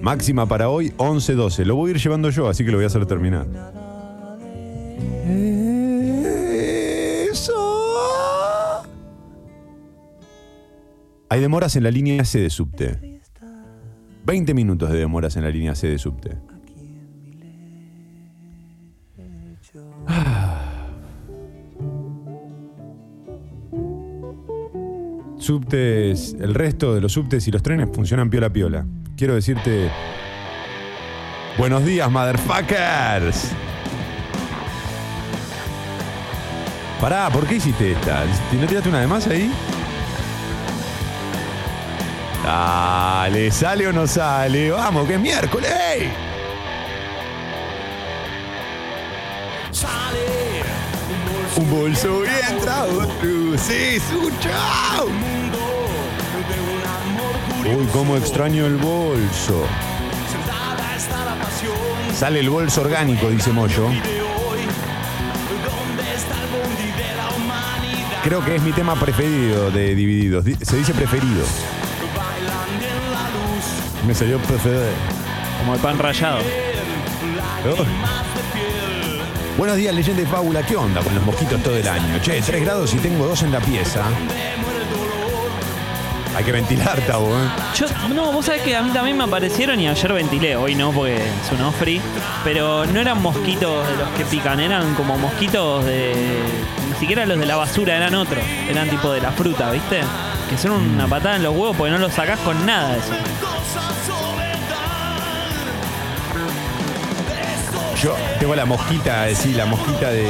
[0.03, 1.65] Máxima para hoy, 11-12.
[1.65, 3.47] Lo voy a ir llevando yo, así que lo voy a hacer terminar.
[11.31, 13.21] Hay demoras en la línea C de subte.
[14.25, 16.39] 20 minutos de demoras en la línea C de subte.
[25.39, 28.87] Subtes, el resto de los subtes y los trenes funcionan piola piola.
[29.17, 29.91] Quiero decirte.
[31.57, 33.53] Buenos días, motherfuckers.
[37.01, 38.25] Pará, ¿por qué hiciste esta?
[38.61, 39.51] ¿No tiraste una de más ahí?
[42.49, 44.71] Dale, ¿sale o no sale?
[44.71, 45.71] Vamos, que es miércoles.
[45.71, 46.11] ¡ey!
[51.57, 53.59] Un bolso y entra otro.
[53.59, 54.49] Sí, Sucho.
[57.77, 59.67] Uy, cómo extraño el bolso.
[62.17, 63.89] Sale el bolso orgánico, dice Moyo.
[68.25, 70.45] Creo que es mi tema preferido de Divididos.
[70.47, 71.45] Di- Se dice preferido.
[74.07, 74.83] Me salió preferido.
[75.59, 76.39] Como el pan rallado.
[77.67, 77.85] Oh.
[79.59, 80.63] Buenos días, leyenda y fábula.
[80.63, 82.19] ¿Qué onda con los mosquitos todo el año?
[82.23, 84.05] Che, 3 grados y tengo dos en la pieza.
[86.37, 87.49] Hay que ventilar, Tabo, ¿eh?
[87.75, 90.93] Yo, no, vos sabés que a mí también me aparecieron y ayer ventilé, hoy no
[90.93, 92.01] porque es un ofri,
[92.45, 96.15] pero no eran mosquitos de los que pican, eran como mosquitos de...
[96.93, 100.03] Ni siquiera los de la basura, eran otros, eran tipo de la fruta, ¿viste?
[100.49, 103.13] Que son una patada en los huevos porque no los sacás con nada de eso.
[108.03, 110.25] Yo tengo la mosquita, sí, la mosquita de,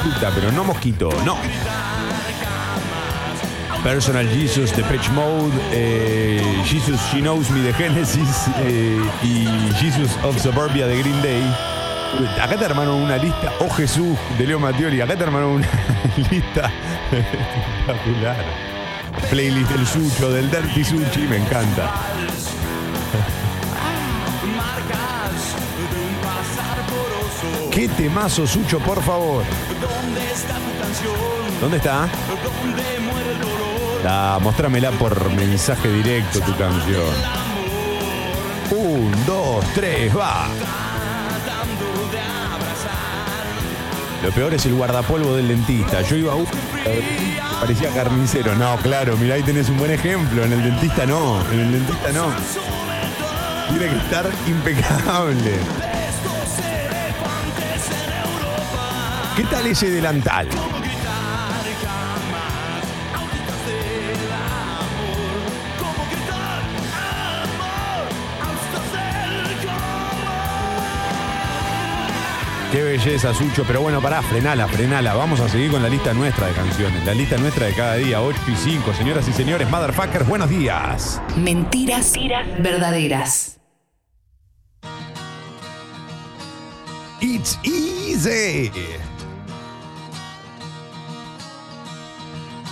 [0.00, 1.36] fruta, pero no mosquito, no.
[3.84, 10.10] Personal Jesus de Pitch Mode, eh, Jesus She Knows Me de Genesis eh, y Jesus
[10.22, 11.42] of Suburbia de Green Day.
[12.40, 15.68] Acá te armaron una lista, oh Jesús, de Leo Mattioli, acá te armaron una
[16.30, 16.70] lista
[17.10, 18.72] espectacular.
[19.28, 21.90] Playlist del Sucho, del Dirty Sushi, me encanta.
[24.56, 25.54] Marcas
[25.90, 27.70] de un.
[27.70, 29.44] Qué temazo, Sucho, por favor.
[29.80, 31.60] ¿Dónde está tu canción?
[31.60, 32.08] ¿Dónde está?
[32.44, 34.02] ¿Dónde muere el dolor?
[34.06, 37.14] Ah, mostrámela por mensaje directo tu canción.
[38.70, 40.48] Un, dos, tres, va.
[44.22, 46.02] Lo peor es el guardapolvo del dentista.
[46.02, 46.36] Yo iba a.
[47.60, 48.54] Parecía carnicero.
[48.54, 50.44] No, claro, mirá, ahí tenés un buen ejemplo.
[50.44, 51.40] En el dentista no.
[51.50, 52.26] En el dentista no.
[53.68, 55.52] Tiene que estar impecable.
[59.36, 60.48] ¿Qué tal ese delantal?
[72.72, 73.64] Qué belleza, Sucho.
[73.66, 75.12] Pero bueno, pará, frenala, frenala.
[75.12, 77.04] Vamos a seguir con la lista nuestra de canciones.
[77.04, 78.94] La lista nuestra de cada día, 8 y 5.
[78.94, 81.20] Señoras y señores, motherfuckers, buenos días.
[81.36, 82.14] Mentiras
[82.60, 83.60] verdaderas.
[87.20, 88.72] It's easy.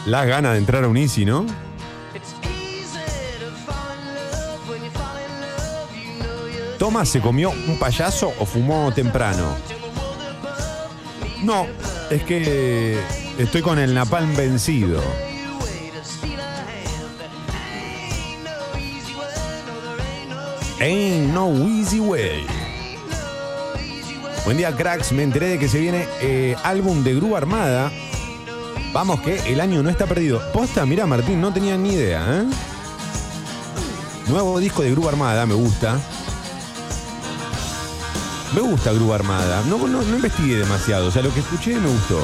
[0.06, 1.44] Las ganas de entrar a un easy, ¿no?
[6.78, 9.54] Tomás se comió un payaso o fumó temprano.
[11.42, 11.66] No,
[12.10, 13.00] es que
[13.38, 15.02] estoy con el napalm vencido.
[20.80, 22.46] Ain't no easy way.
[24.44, 25.12] Buen día, cracks.
[25.12, 27.92] Me enteré de que se viene eh, álbum de Grúa Armada.
[28.92, 30.42] Vamos, que el año no está perdido.
[30.52, 32.44] Posta, mira, Martín, no tenía ni idea, ¿eh?
[34.28, 35.98] Nuevo disco de Grúa Armada, me gusta.
[38.52, 39.62] Me gusta Grúa Armada.
[39.66, 41.06] No, no, no investigué demasiado.
[41.06, 42.20] O sea, lo que escuché me gustó.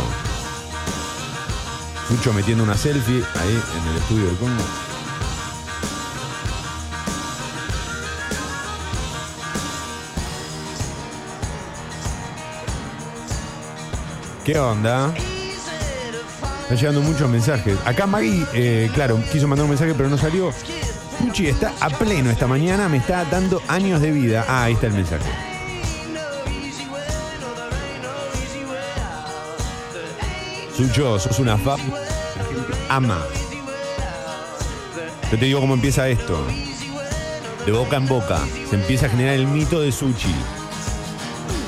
[2.10, 4.64] Mucho metiendo una selfie ahí en el estudio del Congo.
[14.44, 15.12] ¿Qué onda?
[16.62, 17.76] Están llegando muchos mensajes.
[17.84, 20.50] Acá Maggie, eh, claro, quiso mandar un mensaje pero no salió.
[21.18, 24.44] Puchi está a pleno esta mañana, me está dando años de vida.
[24.48, 25.45] Ah, ahí está el mensaje.
[30.76, 31.76] Sucho, sos una fa.
[32.90, 33.18] Ama.
[35.30, 36.38] Yo te digo cómo empieza esto.
[37.64, 38.38] De boca en boca.
[38.68, 40.34] Se empieza a generar el mito de Suchi.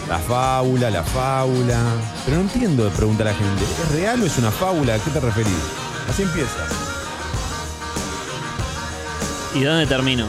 [0.09, 1.81] La fábula, la fábula.
[2.25, 3.65] Pero no entiendo, pregunta la gente.
[3.65, 4.95] ¿Es real o es una fábula?
[4.95, 5.55] ¿A qué te referís?
[6.09, 6.67] Así empieza.
[9.55, 10.27] ¿Y dónde termino?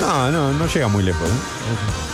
[0.00, 1.28] No, no, no llega muy lejos.
[1.28, 2.05] ¿eh?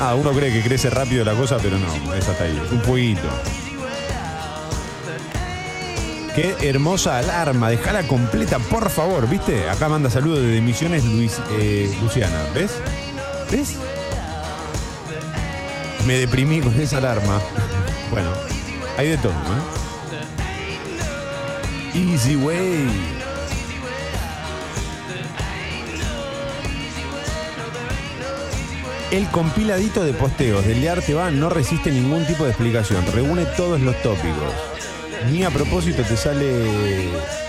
[0.00, 2.58] Ah, uno cree que crece rápido la cosa, pero no, es hasta ahí.
[2.72, 3.28] Un fueguito.
[6.34, 9.68] Qué hermosa alarma, dejala completa, por favor, ¿viste?
[9.68, 12.70] Acá manda saludos de Misiones Luis, eh, Luciana, ¿ves?
[13.50, 13.76] ¿Ves?
[16.06, 17.38] Me deprimí con esa alarma.
[18.10, 18.30] Bueno,
[18.96, 19.34] hay de todo, ¿eh?
[21.94, 23.19] Easy way.
[29.10, 33.44] El compiladito de posteos del de Arte Va no resiste ningún tipo de explicación, reúne
[33.56, 34.52] todos los tópicos.
[35.32, 37.08] Ni a propósito te sale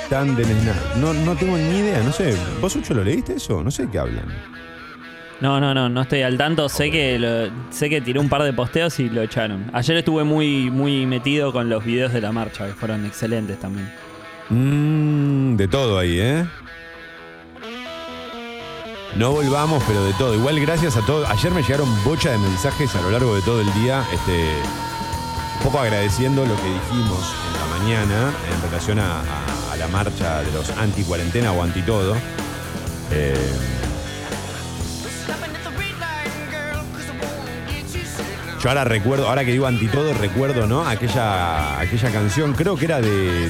[0.10, 0.96] tan del snap.
[0.98, 2.36] No, no tengo ni idea, no sé.
[2.60, 3.64] ¿Vos, Ucho, lo leíste eso?
[3.64, 4.26] No sé de qué hablan.
[5.40, 6.68] No, no, no, no estoy al tanto.
[6.68, 9.70] Sé que lo- sé que tiré un par de posteos y lo echaron.
[9.74, 13.90] Ayer estuve muy, muy metido con los videos de la marcha, que fueron excelentes también.
[14.50, 16.46] Mmm, de todo ahí, ¿eh?
[19.16, 20.34] No volvamos, pero de todo.
[20.36, 21.30] Igual gracias a todos.
[21.30, 24.06] Ayer me llegaron bocha de mensajes a lo largo de todo el día.
[24.14, 24.56] Este,
[25.58, 29.22] un poco agradeciendo lo que dijimos en la mañana en relación a,
[29.78, 32.16] la marcha de los anti-cuarentena o anti-todo.
[33.12, 33.36] Eh,
[38.62, 40.88] yo ahora recuerdo, ahora que digo anti-todo, recuerdo, ¿no?
[40.88, 43.50] Aquella, aquella canción, creo que era de, de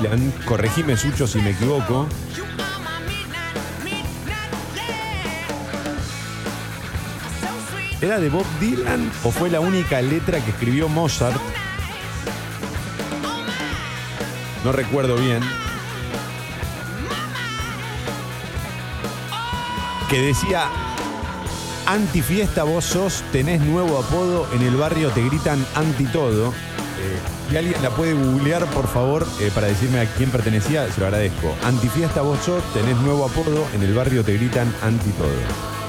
[0.00, 0.32] Dylan.
[0.46, 2.06] Corregime, Sucho, si me equivoco.
[8.02, 11.38] ¿Era de Bob Dylan o fue la única letra que escribió Mozart?
[14.64, 15.42] No recuerdo bien.
[20.08, 20.70] Que decía,
[21.84, 26.48] antifiesta vos sos, tenés nuevo apodo, en el barrio te gritan anti todo.
[26.48, 27.18] Eh,
[27.50, 31.06] si alguien la puede googlear, por favor, eh, para decirme a quién pertenecía, se lo
[31.06, 31.54] agradezco.
[31.64, 35.79] Antifiesta vos sos, tenés nuevo apodo, en el barrio te gritan anti todo.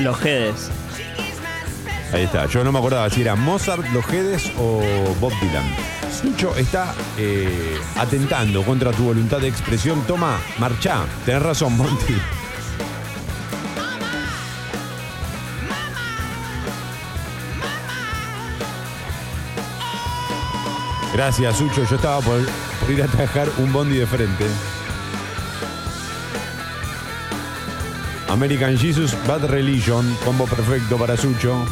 [0.00, 0.70] Los Jedes.
[2.12, 2.46] Ahí está.
[2.46, 4.80] Yo no me acordaba si era Mozart, Los Jedes o
[5.20, 5.64] Bob Dylan.
[6.20, 10.02] Sucho está eh, atentando contra tu voluntad de expresión.
[10.06, 11.04] Toma, marcha.
[11.24, 12.14] Tenés razón, Monty.
[21.12, 21.84] Gracias, Sucho.
[21.84, 22.40] Yo estaba por,
[22.80, 24.46] por ir a trabajar un bondi de frente.
[28.28, 31.64] American Jesus, Bad Religion, combo perfecto para Sucho.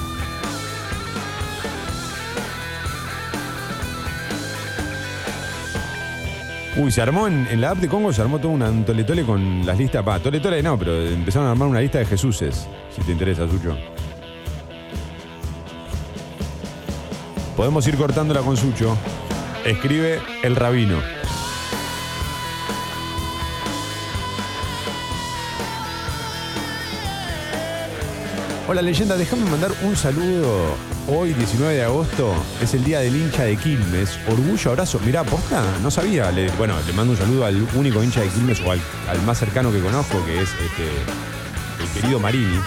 [6.76, 9.64] Uy, se armó en, la app de Congo, se armó todo una- un toletole con
[9.64, 10.06] las listas.
[10.06, 13.76] Va, toletole no, pero empezaron a armar una lista de Jesuses, si te interesa, Sucho.
[17.56, 18.94] Podemos ir cortándola con Sucho.
[19.64, 20.98] Escribe el rabino.
[28.68, 30.74] Hola leyenda, déjame mandar un saludo.
[31.06, 34.18] Hoy, 19 de agosto, es el día del hincha de Quilmes.
[34.28, 34.98] Orgullo, abrazo.
[35.06, 36.32] Mirá, posta, no sabía.
[36.58, 39.70] Bueno, le mando un saludo al único hincha de Quilmes o al, al más cercano
[39.70, 40.82] que conozco, que es este,
[41.80, 42.58] el querido Marini.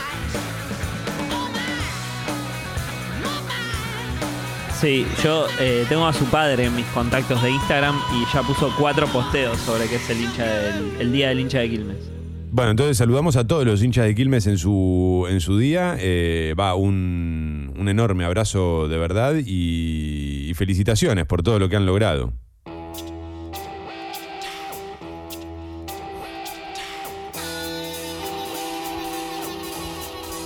[4.79, 8.73] Sí, yo eh, tengo a su padre en mis contactos de Instagram y ya puso
[8.79, 12.18] cuatro posteos sobre que es el hincha del, el día del hincha de Quilmes.
[12.51, 15.95] Bueno, entonces saludamos a todos los hinchas de Quilmes en su, en su día.
[15.99, 21.75] Eh, va, un, un enorme abrazo de verdad y, y felicitaciones por todo lo que
[21.75, 22.33] han logrado.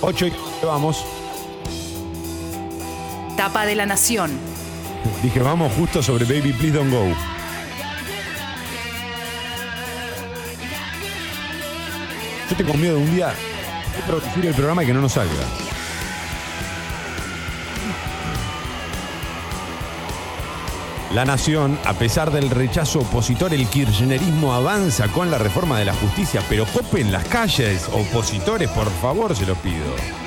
[0.02, 0.32] Ocho y
[0.62, 1.02] vamos.
[3.38, 4.30] Tapa de la Nación.
[5.22, 7.33] Dije, vamos justo sobre Baby Please Don't Go.
[12.50, 15.44] Yo tengo miedo de un día de producir el programa y que no nos salga.
[21.14, 25.94] La nación, a pesar del rechazo opositor, el kirchnerismo avanza con la reforma de la
[25.94, 30.23] justicia, pero copen las calles, opositores, por favor, se los pido.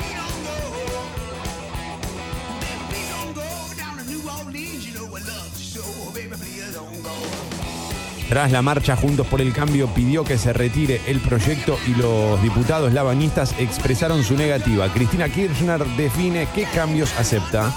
[8.29, 12.41] Tras la marcha Juntos por el Cambio pidió que se retire el proyecto y los
[12.41, 14.91] diputados lavañistas expresaron su negativa.
[14.91, 17.73] Cristina Kirchner define qué cambios acepta.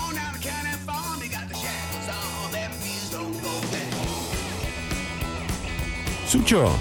[6.27, 6.77] Sucho.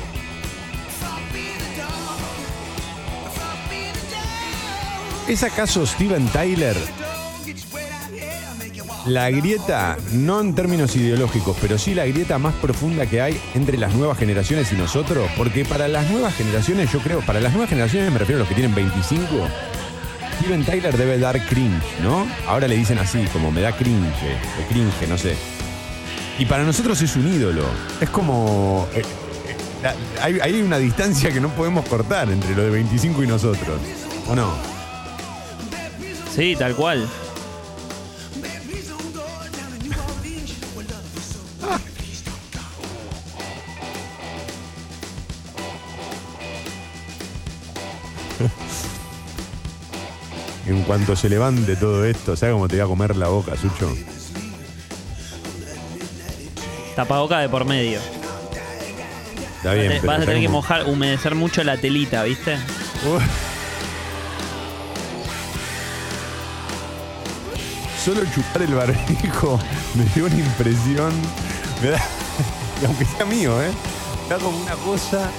[5.27, 6.75] ¿Es acaso Steven Tyler
[9.05, 13.77] la grieta, no en términos ideológicos, pero sí la grieta más profunda que hay entre
[13.77, 17.69] las nuevas generaciones y nosotros, porque para las nuevas generaciones, yo creo, para las nuevas
[17.69, 19.25] generaciones me refiero a los que tienen 25,
[20.41, 22.27] Steven Tyler debe dar cringe, ¿no?
[22.47, 25.35] Ahora le dicen así, como me da cringe, o cringe, no sé.
[26.37, 27.63] Y para nosotros es un ídolo,
[27.99, 28.87] es como...
[28.93, 33.23] eh, eh, la- hay, hay una distancia que no podemos cortar entre lo de 25
[33.23, 33.79] y nosotros,
[34.27, 34.53] ¿o no?
[36.35, 37.07] Sí, tal cual.
[50.69, 53.91] En cuanto se levante todo esto, ¿sabes cómo te voy a comer la boca, Sucho?
[56.95, 57.99] Tapaboca de por medio.
[59.57, 62.53] Está bien, pero Vas a tener que como- mojar, humedecer mucho la telita, ¿viste?
[62.55, 63.23] Uf.
[68.05, 69.59] Solo chupar el barbijo
[69.95, 71.11] me dio una impresión.
[71.81, 72.01] Me da,
[72.81, 73.71] y aunque sea mío, ¿eh?
[74.29, 75.31] Me da como una cosa.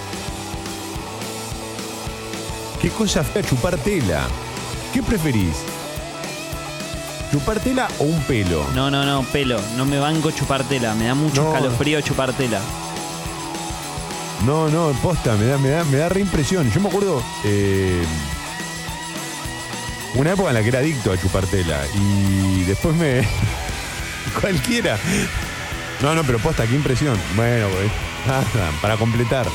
[2.83, 4.27] ¿Qué cosa fea chupar tela?
[4.93, 5.57] ¿Qué preferís?
[7.31, 8.67] ¿Chupar tela o un pelo?
[8.75, 9.61] No, no, no, pelo.
[9.77, 10.95] No me banco chupar tela.
[10.95, 11.49] Me da mucho No.
[11.55, 12.61] escalofrío chupar tela.
[14.45, 16.71] No, no, posta, me da, me da, me da re impresión.
[16.73, 18.03] Yo me acuerdo eh,
[20.15, 23.29] una época en la que era adicto a chupar tela y después me.
[24.41, 24.99] cualquiera.
[26.03, 27.17] No, no, pero posta, qué impresión.
[27.37, 27.91] Bueno, pues,
[28.27, 29.47] nada, para completar.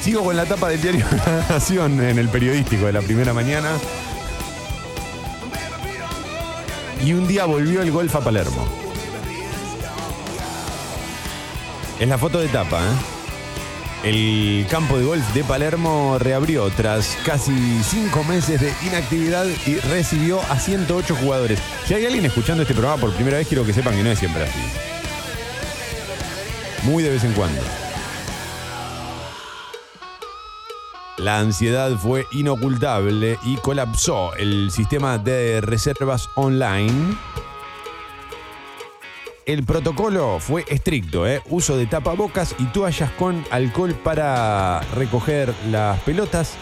[0.00, 1.04] Sigo con la tapa del diario
[1.48, 3.70] Nación en el periodístico de la primera mañana.
[7.04, 8.66] Y un día volvió el golf a Palermo.
[11.98, 13.18] Es la foto de tapa, ¿eh?
[14.04, 20.40] El campo de golf de Palermo reabrió tras casi cinco meses de inactividad y recibió
[20.48, 21.58] a 108 jugadores.
[21.86, 24.18] Si hay alguien escuchando este programa por primera vez, quiero que sepan que no es
[24.20, 24.60] siempre así.
[26.84, 27.60] Muy de vez en cuando.
[31.18, 37.16] La ansiedad fue inocultable y colapsó el sistema de reservas online.
[39.44, 41.42] El protocolo fue estricto, ¿eh?
[41.48, 46.54] uso de tapabocas y toallas con alcohol para recoger las pelotas,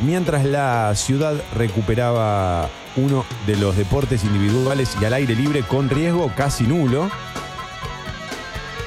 [0.00, 6.30] mientras la ciudad recuperaba uno de los deportes individuales y al aire libre con riesgo
[6.36, 7.08] casi nulo.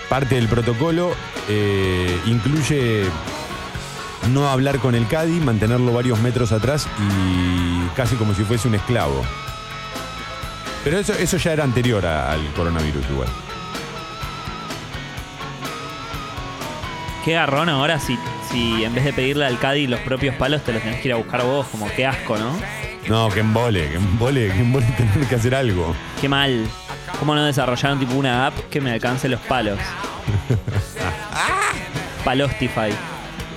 [0.07, 1.13] Parte del protocolo
[1.49, 3.05] eh, incluye
[4.31, 8.75] no hablar con el Cadi, mantenerlo varios metros atrás y casi como si fuese un
[8.75, 9.23] esclavo.
[10.83, 13.29] Pero eso, eso ya era anterior a- al coronavirus igual.
[17.23, 18.19] Qué garrón ahora si,
[18.51, 21.13] si en vez de pedirle al Caddy los propios palos te los tenés que ir
[21.13, 22.51] a buscar vos, como qué asco, ¿no?
[23.07, 25.95] No, que embole, que embole, que embole tener que hacer algo.
[26.19, 26.65] Qué mal.
[27.19, 29.79] ¿Cómo no desarrollaron tipo una app que me alcance los palos?
[32.25, 32.89] Palostify.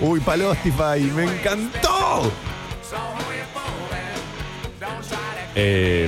[0.00, 2.30] Uy, Palostify, me encantó.
[5.54, 6.06] Eh,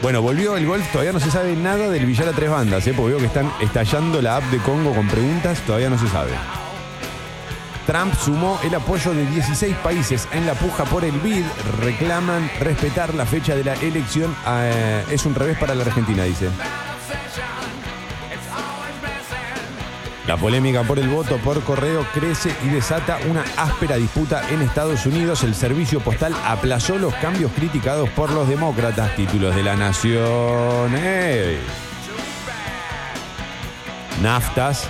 [0.00, 2.94] bueno, volvió el golf, todavía no se sabe nada del billar a tres bandas, ¿eh?
[2.96, 6.30] porque veo que están estallando la app de Congo con preguntas, todavía no se sabe.
[7.86, 11.44] Trump sumó el apoyo de 16 países en la puja por el BID,
[11.80, 16.48] reclaman respetar la fecha de la elección, eh, es un revés para la Argentina, dice.
[20.32, 25.04] La polémica por el voto por correo crece y desata una áspera disputa en Estados
[25.04, 25.44] Unidos.
[25.44, 29.14] El servicio postal aplazó los cambios criticados por los demócratas.
[29.14, 30.90] Títulos de la nación.
[34.22, 34.88] Naftas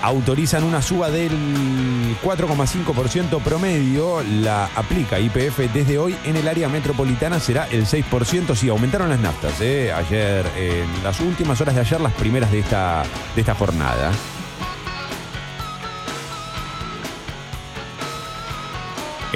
[0.00, 4.22] autorizan una suba del 4,5% promedio.
[4.40, 8.54] La aplica IPF desde hoy en el área metropolitana será el 6%.
[8.54, 9.60] Sí, aumentaron las naftas.
[9.60, 9.92] ¿eh?
[9.92, 13.02] Ayer, en las últimas horas de ayer, las primeras de esta,
[13.34, 14.12] de esta jornada.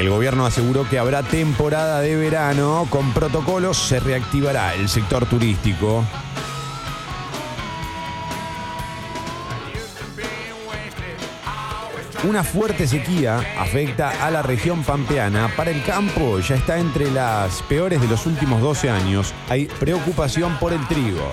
[0.02, 2.88] El gobierno aseguró que habrá temporada de verano.
[2.90, 6.04] Con protocolos se reactivará el sector turístico.
[12.24, 15.48] Una fuerte sequía afecta a la región pampeana.
[15.56, 19.32] Para el campo ya está entre las peores de los últimos 12 años.
[19.48, 21.32] Hay preocupación por el trigo.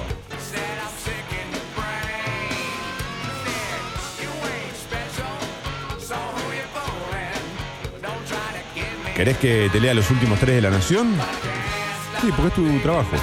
[9.20, 11.14] ¿Querés que te lea los últimos tres de la nación?
[12.22, 13.18] Sí, porque es tu trabajo.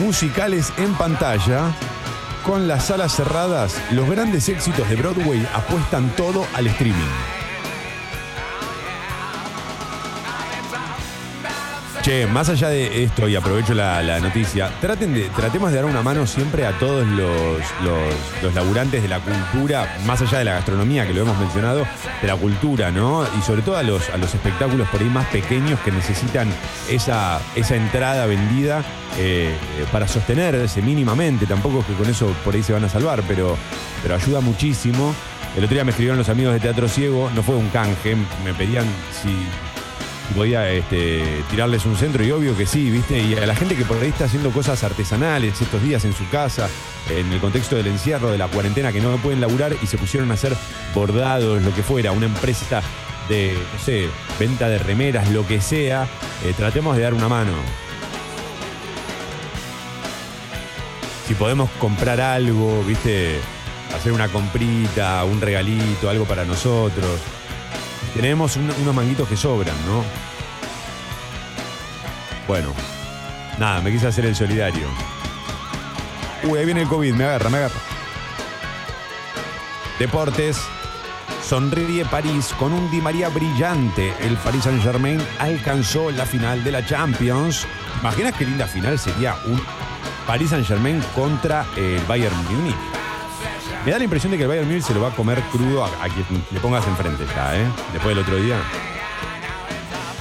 [0.00, 1.70] Musicales en pantalla.
[2.44, 7.37] Con las salas cerradas, los grandes éxitos de Broadway apuestan todo al streaming.
[12.08, 15.84] Che, más allá de esto, y aprovecho la, la noticia, traten de, tratemos de dar
[15.84, 17.60] una mano siempre a todos los,
[18.42, 21.86] los, laburantes de la cultura, más allá de la gastronomía, que lo hemos mencionado,
[22.22, 23.26] de la cultura, ¿no?
[23.38, 26.48] Y sobre todo a los, a los espectáculos por ahí más pequeños que necesitan
[26.88, 28.82] esa, esa entrada vendida
[29.18, 29.54] eh,
[29.92, 31.44] para sostenerse mínimamente.
[31.44, 33.54] Tampoco es que con eso por ahí se van a salvar, pero,
[34.02, 35.14] pero ayuda muchísimo.
[35.58, 38.54] El otro día me escribieron los amigos de Teatro Ciego, no fue un canje, me
[38.54, 39.28] pedían si
[40.34, 43.18] podía este, tirarles un centro y obvio que sí, ¿viste?
[43.18, 46.28] Y a la gente que por ahí está haciendo cosas artesanales estos días en su
[46.28, 46.68] casa,
[47.10, 50.30] en el contexto del encierro, de la cuarentena, que no pueden laburar y se pusieron
[50.30, 50.54] a hacer
[50.94, 52.82] bordados, lo que fuera, una empresa
[53.28, 54.08] de, no sé,
[54.38, 56.06] venta de remeras, lo que sea,
[56.44, 57.52] eh, tratemos de dar una mano.
[61.26, 63.38] Si podemos comprar algo, ¿viste?
[63.94, 67.20] Hacer una comprita, un regalito, algo para nosotros.
[68.14, 70.02] Tenemos un- unos manguitos que sobran, ¿no?
[72.46, 72.72] Bueno,
[73.58, 74.86] nada, me quise hacer el solidario.
[76.44, 77.74] Uy, ahí viene el COVID, me agarra, me agarra.
[79.98, 80.58] Deportes.
[81.44, 84.12] Sonríe París con un Di María brillante.
[84.20, 87.66] El Paris Saint Germain alcanzó la final de la Champions.
[88.00, 89.60] ¿Imaginas qué linda final sería un
[90.26, 92.76] Paris Saint Germain contra el Bayern Múnich?
[93.84, 95.84] Me da la impresión de que el Bayern Múnich se lo va a comer crudo
[95.84, 97.64] a, a quien le pongas enfrente ya, ¿eh?
[97.92, 98.56] Después del otro día.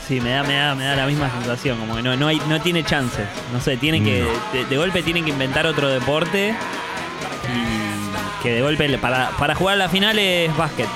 [0.07, 2.41] Sí, me da, me da, me da la misma sensación, como que no, no, hay,
[2.47, 3.27] no tiene chances.
[3.51, 4.25] No sé, tienen que.
[4.53, 6.55] De, de golpe tienen que inventar otro deporte.
[7.53, 10.87] Y que de golpe para, para jugar la final es básquet.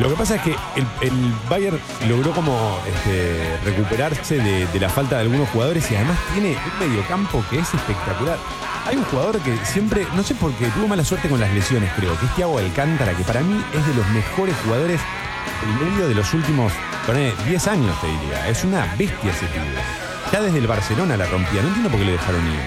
[0.00, 4.88] Lo que pasa es que el, el Bayern logró como este, recuperarse de, de la
[4.88, 8.38] falta de algunos jugadores y además tiene un mediocampo que es espectacular.
[8.86, 11.90] Hay un jugador que siempre, no sé por qué, tuvo mala suerte con las lesiones,
[11.96, 15.00] creo, que es Thiago Alcántara, que para mí es de los mejores jugadores
[15.62, 16.72] del medio de los últimos
[17.06, 18.48] ponele, 10 años, te diría.
[18.48, 19.64] Es una bestia ese pibe.
[20.32, 22.60] Ya desde el Barcelona la rompía, no entiendo por qué le dejaron ir.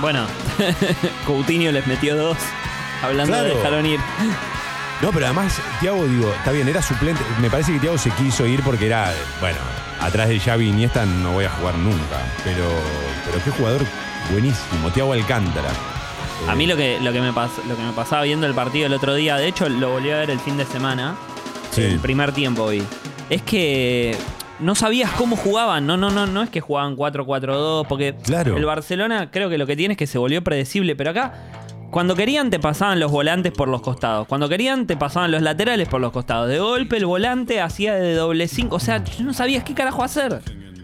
[0.00, 0.26] Bueno,
[1.26, 2.38] Coutinho les metió dos.
[3.02, 4.00] Hablando de dejaron ir.
[5.00, 7.22] No, pero además, Tiago, digo, está bien, era suplente.
[7.40, 9.58] Me parece que Tiago se quiso ir porque era, bueno,
[10.00, 12.18] atrás de Xavi Iniesta no voy a jugar nunca.
[12.44, 12.68] Pero,
[13.24, 13.82] pero qué jugador
[14.32, 15.68] buenísimo, Tiago Alcántara.
[16.48, 18.86] A mí lo que, lo, que me pas- lo que me pasaba viendo el partido
[18.86, 21.16] el otro día, de hecho lo volví a ver el fin de semana,
[21.72, 21.82] Sí.
[21.82, 22.82] el primer tiempo vi,
[23.28, 24.16] es que
[24.60, 28.56] no sabías cómo jugaban, no, no, no, no es que jugaban 4-4-2, porque Claro.
[28.56, 31.34] el Barcelona creo que lo que tiene es que se volvió predecible, pero acá
[31.90, 35.88] cuando querían te pasaban los volantes por los costados, cuando querían te pasaban los laterales
[35.88, 39.64] por los costados, de golpe el volante hacía de doble 5, o sea, no sabías
[39.64, 40.40] qué carajo hacer.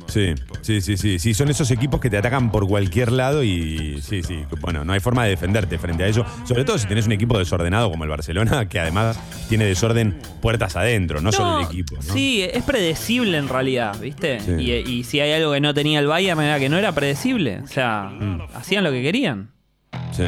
[0.06, 1.18] Sí, sí, sí, sí.
[1.18, 4.44] Sí, son esos equipos que te atacan por cualquier lado y sí, sí.
[4.60, 6.24] Bueno, no hay forma de defenderte frente a eso.
[6.46, 10.76] Sobre todo si tenés un equipo desordenado como el Barcelona, que además tiene desorden puertas
[10.76, 11.96] adentro, no, solo el equipo.
[11.96, 12.02] ¿no?
[12.02, 14.40] Sí, es predecible en realidad, ¿viste?
[14.40, 14.52] Sí.
[14.58, 17.60] Y, y si hay algo que no tenía el Bayern era que no era predecible.
[17.60, 18.42] O sea, Mm.
[18.54, 19.50] hacían lo que querían.
[20.12, 20.24] Sí.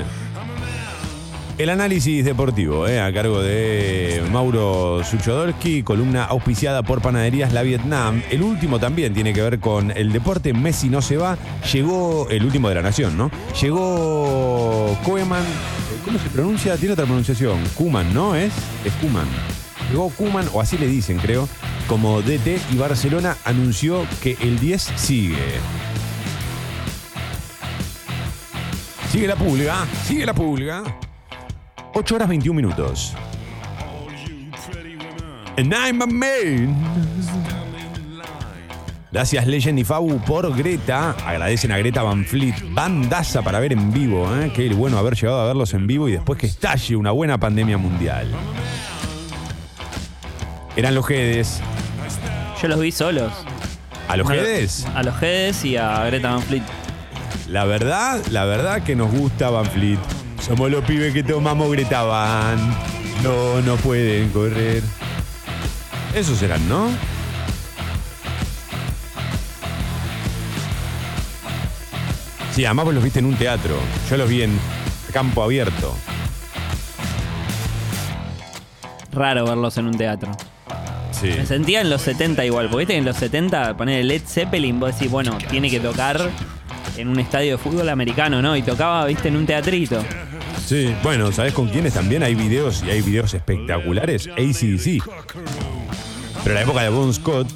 [1.58, 8.22] El análisis deportivo, eh, a cargo de Mauro Suchodolski, columna auspiciada por Panaderías La Vietnam.
[8.30, 10.52] El último también tiene que ver con el deporte.
[10.52, 11.38] Messi no se va.
[11.72, 13.30] Llegó, el último de la nación, ¿no?
[13.58, 15.44] Llegó Koeman.
[16.04, 16.76] ¿Cómo se pronuncia?
[16.76, 17.58] Tiene otra pronunciación.
[17.74, 18.34] Kuman, ¿no?
[18.36, 18.52] Es,
[18.84, 19.26] es Kuman.
[19.90, 21.48] Llegó Kuman, o así le dicen, creo,
[21.88, 25.36] como DT y Barcelona anunció que el 10 sigue.
[29.10, 30.84] Sigue la pulga, sigue la pulga.
[31.98, 33.14] 8 horas 21 minutos.
[35.56, 36.76] And I'm a man.
[39.10, 41.12] Gracias Legend y Fabu por Greta.
[41.24, 42.54] Agradecen a Greta Van Fleet.
[42.68, 44.28] Bandaza para ver en vivo.
[44.36, 44.52] ¿eh?
[44.54, 47.78] Qué bueno haber llegado a verlos en vivo y después que estalle una buena pandemia
[47.78, 48.28] mundial.
[50.76, 51.62] Eran los Jedes.
[52.60, 53.32] Yo los vi solos.
[54.06, 54.86] ¿A los Jedes?
[54.94, 56.62] A los Jedes y a Greta Van Fleet.
[57.48, 60.25] La verdad, la verdad que nos gusta Van Fleet.
[60.46, 62.56] Somos los pibes que tomamos Greta Van.
[63.24, 64.80] No, no pueden correr.
[66.14, 66.88] Esos serán, ¿no?
[72.52, 73.74] Sí, además vos los viste en un teatro.
[74.08, 74.56] Yo los vi en
[75.12, 75.92] campo abierto.
[79.10, 80.30] Raro verlos en un teatro.
[81.10, 81.30] Sí.
[81.36, 84.78] Me sentía en los 70 igual, porque viste en los 70 poner el Led Zeppelin,
[84.78, 86.30] vos decís, bueno, tiene que tocar
[86.96, 88.56] en un estadio de fútbol americano, ¿no?
[88.56, 90.02] Y tocaba, viste, en un teatrito.
[90.64, 92.22] Sí, bueno, ¿sabés con quiénes también?
[92.22, 94.28] Hay videos y hay videos espectaculares.
[94.28, 95.02] ACDC.
[96.42, 97.48] Pero en la época de Bon Scott,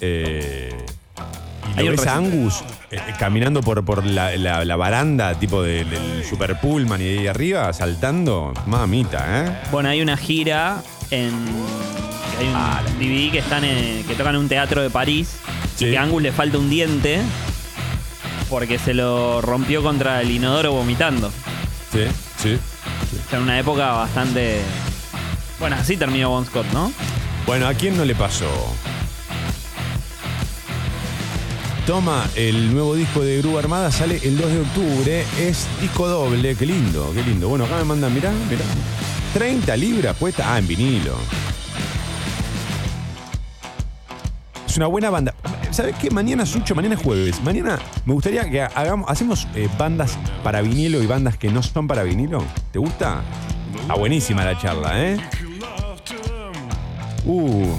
[0.00, 0.72] eh,
[1.76, 5.90] y Hay ves a Angus eh, caminando por, por la, la- la baranda tipo del,
[5.90, 8.52] del Super Pullman y ahí arriba, saltando.
[8.66, 9.52] Mamita, ¿eh?
[9.70, 11.32] Bueno, hay una gira en.
[12.38, 15.36] Hay un Ah, DVD que están en- que tocan en un teatro de París.
[15.76, 15.86] Sí.
[15.86, 17.20] Y que a Angus le falta un diente
[18.48, 21.30] porque se lo rompió contra el inodoro vomitando.
[21.92, 22.04] Sí,
[22.46, 22.58] sí.
[23.26, 24.60] O sea, en una época bastante.
[25.58, 26.92] Bueno, así terminó Bon Scott, ¿no?
[27.46, 28.46] Bueno, ¿a quién no le pasó?
[31.86, 35.24] Toma, el nuevo disco de Grúa Armada sale el 2 de octubre.
[35.38, 37.48] Es disco doble, qué lindo, qué lindo.
[37.48, 38.64] Bueno, acá me mandan, mirá, mirá.
[39.34, 40.52] 30 libras puesta.
[40.52, 41.16] Ah, en vinilo.
[44.68, 45.32] Es una buena banda.
[45.76, 46.10] ¿Sabes qué?
[46.10, 47.42] Mañana Sucho, mañana es jueves.
[47.42, 51.86] Mañana me gustaría que hagamos, hacemos eh, bandas para vinilo y bandas que no son
[51.86, 52.42] para vinilo.
[52.72, 53.20] ¿Te gusta?
[53.82, 55.18] Está buenísima la charla, ¿eh?
[57.26, 57.74] Uh.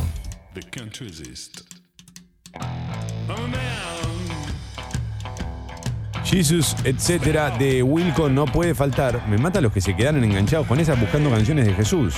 [6.24, 9.28] Jesus, etcétera, de Wilco no puede faltar.
[9.28, 12.14] Me mata los que se quedaron enganchados con esas buscando canciones de Jesús.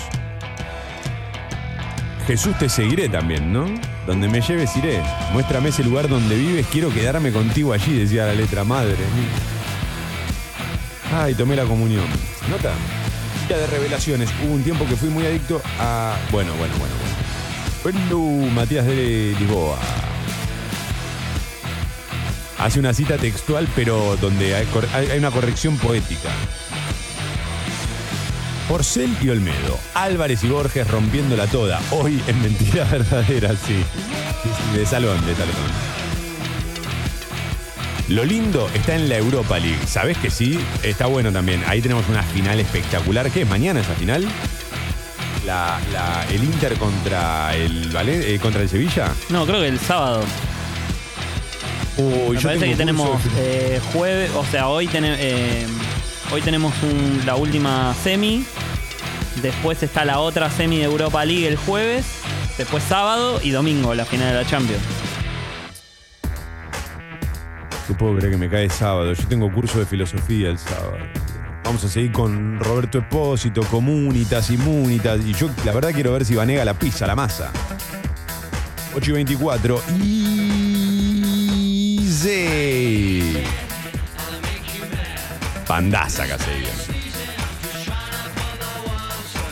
[2.27, 3.65] Jesús te seguiré también, ¿no?
[4.09, 5.03] Donde me lleves iré.
[5.33, 8.95] Muéstrame ese lugar donde vives, quiero quedarme contigo allí, decía la letra madre.
[11.13, 12.07] Ay, tomé la comunión.
[12.43, 12.73] ¿Se ¿Nota?
[13.47, 14.31] Día de revelaciones.
[14.43, 16.17] Hubo un tiempo que fui muy adicto a.
[16.31, 16.95] Bueno, bueno, bueno,
[17.83, 18.09] bueno.
[18.17, 19.77] Bueno, Matías de Lisboa.
[22.57, 26.29] Hace una cita textual, pero donde hay una corrección poética.
[28.69, 29.79] Porcel y Olmedo.
[29.95, 31.81] Álvarez y Borges rompiéndola toda.
[31.91, 33.83] Hoy en Mentira Verdadera, sí.
[34.77, 35.55] De salón, de salón.
[38.09, 39.79] Lo lindo está en la Europa League.
[39.87, 40.59] ¿Sabés que sí?
[40.83, 41.63] Está bueno también.
[41.67, 43.29] Ahí tenemos una final espectacular.
[43.31, 44.27] ¿Qué es mañana esa final?
[45.45, 49.11] La, la- el Inter contra el eh, contra el Sevilla.
[49.29, 50.23] No, creo que el sábado.
[51.97, 55.65] Uy, Me yo parece que tenemos eh, jueves, o sea, hoy, tene- eh,
[56.31, 56.73] hoy tenemos
[57.25, 58.45] la última semi,
[59.41, 62.05] después está la otra semi de Europa League el jueves,
[62.57, 64.81] después sábado y domingo la final de la Champions.
[67.87, 69.13] No puedo creer que me cae sábado.
[69.13, 70.97] Yo tengo curso de filosofía el sábado.
[71.63, 75.25] Vamos a seguir con Roberto Espósito, Comunitas, Inmunitas.
[75.25, 77.51] Y yo, la verdad, quiero ver si Vanega la pizza, la masa.
[78.95, 79.81] 8 y 24.
[81.99, 83.28] Easy.
[85.69, 86.71] Bandaza, Casedia.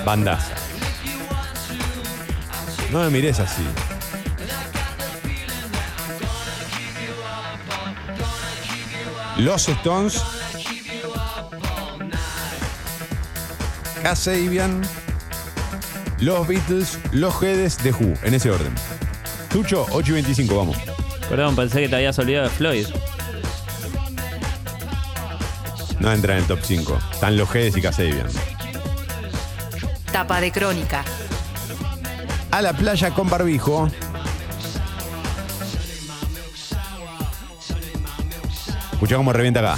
[0.03, 0.55] Bandaza.
[2.91, 3.61] No me mires así.
[9.37, 10.23] Los Stones.
[14.01, 14.81] Kasabian.
[16.19, 16.97] Los Beatles.
[17.11, 18.15] Los Hedes de Who.
[18.23, 18.73] En ese orden.
[19.51, 20.77] Tucho, 8 y 25, vamos.
[21.29, 22.87] Perdón, pensé que te habías olvidado de Floyd.
[26.07, 26.99] No entra en el top 5.
[27.11, 28.27] Están los Hedes y Kasabian.
[30.09, 31.03] Tapa de crónica.
[32.49, 33.89] A la playa con barbijo.
[38.93, 39.77] Escucha cómo revienta acá.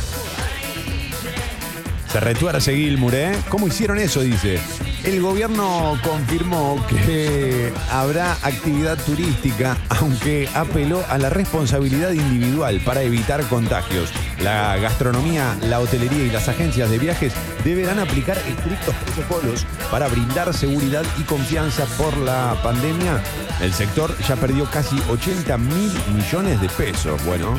[2.12, 3.36] Se retuerce Gilmour, ¿eh?
[3.50, 4.22] ¿Cómo hicieron eso?
[4.22, 4.60] Dice.
[5.04, 13.44] El gobierno confirmó que habrá actividad turística, aunque apeló a la responsabilidad individual para evitar
[13.46, 14.12] contagios.
[14.42, 17.34] La gastronomía, la hotelería y las agencias de viajes
[17.64, 23.24] deberán aplicar estrictos protocolos para brindar seguridad y confianza por la pandemia.
[23.62, 27.24] El sector ya perdió casi 80 mil millones de pesos.
[27.26, 27.58] Bueno,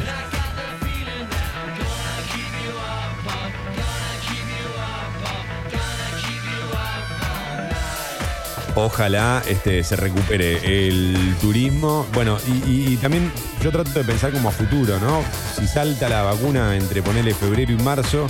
[8.82, 12.06] Ojalá este, se recupere el turismo.
[12.14, 13.30] Bueno, y, también
[13.62, 15.22] yo trato de pensar como a futuro, ¿no?
[15.54, 18.26] Si salta la vacuna entre ponerle febrero y marzo,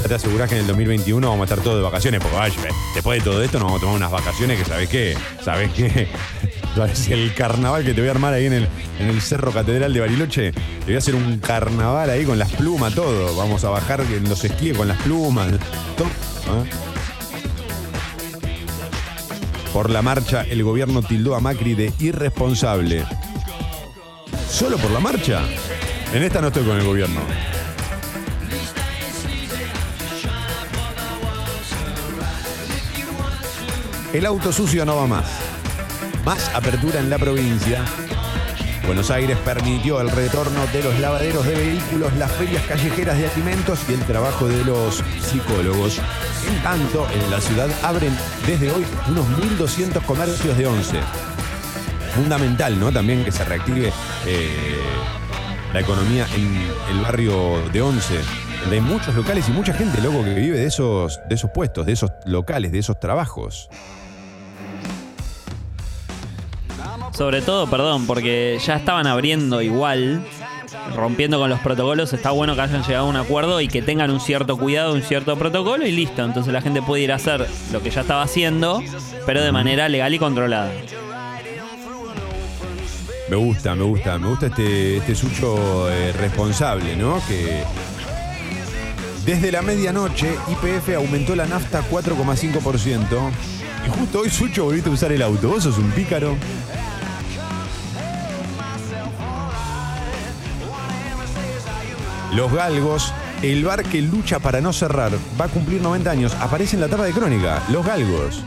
[0.00, 2.20] ya te asegurás que en el 2021 vamos a estar todos de vacaciones.
[2.20, 2.56] Porque vaya,
[2.96, 5.16] después de todo esto nos vamos a tomar unas vacaciones que, ¿sabes qué?
[5.40, 6.08] ¿Sabes qué?
[6.74, 9.92] ¿Sabes el carnaval que te voy a armar ahí en el, en el Cerro Catedral
[9.92, 10.52] de Bariloche?
[10.52, 13.36] Te voy a hacer un carnaval ahí con las plumas, todo.
[13.36, 15.48] Vamos a bajar en los esquíes con las plumas.
[15.96, 16.08] todo,
[16.48, 16.91] ¿ah?
[19.72, 23.06] Por la marcha, el gobierno tildó a Macri de irresponsable.
[24.50, 25.40] ¿Solo por la marcha?
[26.12, 27.20] En esta no estoy con el gobierno.
[34.12, 35.24] El auto sucio no va más.
[36.22, 37.82] Más apertura en la provincia.
[38.84, 43.80] Buenos Aires permitió el retorno de los lavaderos de vehículos, las ferias callejeras de alimentos
[43.88, 45.98] y el trabajo de los psicólogos.
[46.48, 48.16] En tanto, en la ciudad abren
[48.46, 49.26] desde hoy unos
[49.58, 51.00] 1.200 comercios de 11.
[52.14, 52.92] Fundamental, ¿no?
[52.92, 53.92] También que se reactive
[54.26, 54.76] eh,
[55.72, 58.18] la economía en el barrio de 11,
[58.60, 61.86] donde hay muchos locales y mucha gente, loco, que vive de esos, de esos puestos,
[61.86, 63.68] de esos locales, de esos trabajos.
[67.12, 70.22] Sobre todo, perdón, porque ya estaban abriendo igual,
[70.94, 72.12] rompiendo con los protocolos.
[72.12, 75.02] Está bueno que hayan llegado a un acuerdo y que tengan un cierto cuidado, un
[75.02, 76.24] cierto protocolo y listo.
[76.24, 78.82] Entonces la gente puede ir a hacer lo que ya estaba haciendo,
[79.26, 80.70] pero de manera legal y controlada.
[83.28, 87.22] Me gusta, me gusta, me gusta este, este sucho eh, responsable, ¿no?
[87.26, 87.62] Que
[89.24, 93.30] desde la medianoche IPF aumentó la nafta 4,5%.
[93.86, 95.48] Y justo hoy, Sucho, volviste a usar el auto.
[95.48, 96.36] Vos sos un pícaro.
[102.34, 103.12] Los Galgos,
[103.42, 106.34] el bar que lucha para no cerrar, va a cumplir 90 años.
[106.40, 107.62] Aparece en la tapa de crónica.
[107.70, 108.42] Los Galgos.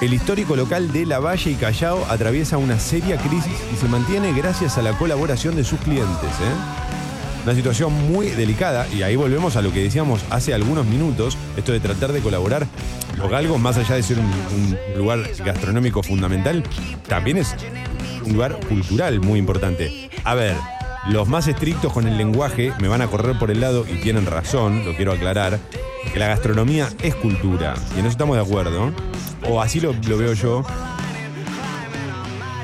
[0.00, 4.32] El histórico local de La Valle y Callao atraviesa una seria crisis y se mantiene
[4.32, 6.08] gracias a la colaboración de sus clientes.
[6.08, 7.44] ¿eh?
[7.44, 11.70] Una situación muy delicada y ahí volvemos a lo que decíamos hace algunos minutos, esto
[11.70, 12.66] de tratar de colaborar.
[13.16, 16.64] Los galgos, más allá de ser un, un lugar gastronómico fundamental,
[17.06, 17.54] también es
[18.24, 20.10] un lugar cultural muy importante.
[20.24, 20.56] A ver,
[21.08, 24.26] los más estrictos con el lenguaje me van a correr por el lado y tienen
[24.26, 25.58] razón, lo quiero aclarar,
[26.12, 28.92] que la gastronomía es cultura y en eso estamos de acuerdo,
[29.48, 30.64] o así lo, veo yo.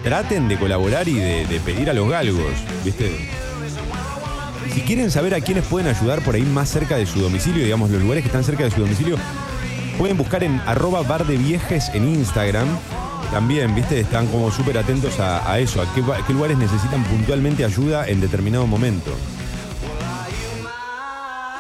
[0.03, 2.53] Traten de colaborar y de, de pedir a los galgos,
[2.85, 3.29] ¿viste?
[4.73, 7.91] Si quieren saber a quiénes pueden ayudar por ahí más cerca de su domicilio, digamos,
[7.91, 9.17] los lugares que están cerca de su domicilio,
[9.97, 12.69] pueden buscar en arroba bar de viejes en Instagram.
[13.33, 18.20] También, viste, están como súper atentos a, eso, a qué, lugares necesitan puntualmente ayuda en
[18.20, 19.11] determinado momento.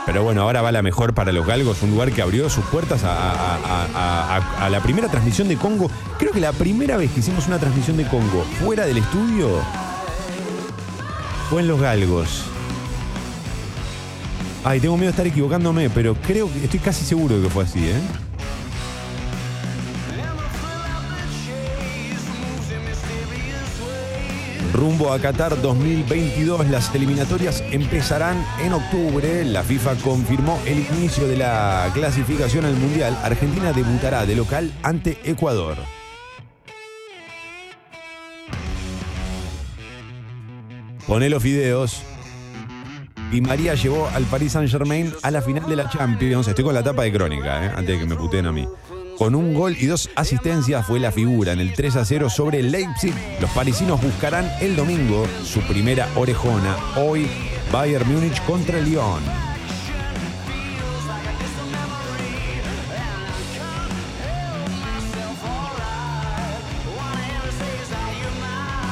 [0.06, 3.02] Pero bueno, ahora va la mejor para los galgos, un lugar que abrió sus puertas
[3.04, 5.90] a- a la primera transmisión de Congo.
[6.18, 9.48] Creo que la primera vez que hicimos una transmisión de Congo fuera del estudio
[11.50, 12.42] fue en los galgos.
[14.64, 17.64] Ay, tengo miedo de estar equivocándome, pero creo que estoy casi seguro de que fue
[17.64, 18.00] así, ¿eh?
[24.76, 29.42] Rumbo a Qatar 2022, las eliminatorias empezarán en octubre.
[29.46, 33.16] La FIFA confirmó el inicio de la clasificación al Mundial.
[33.22, 35.78] Argentina debutará de local ante Ecuador.
[41.06, 42.02] Poné los videos.
[43.32, 46.48] Y María llevó al Paris Saint Germain a la final de la Champions.
[46.48, 47.72] Estoy con la tapa de crónica, ¿eh?
[47.74, 48.68] antes de que me puteen a mí.
[49.18, 52.62] Con un gol y dos asistencias fue la figura en el 3 a 0 sobre
[52.62, 53.14] Leipzig.
[53.40, 56.76] Los parisinos buscarán el domingo su primera orejona.
[56.96, 57.26] Hoy
[57.72, 59.22] Bayern Múnich contra Lyon.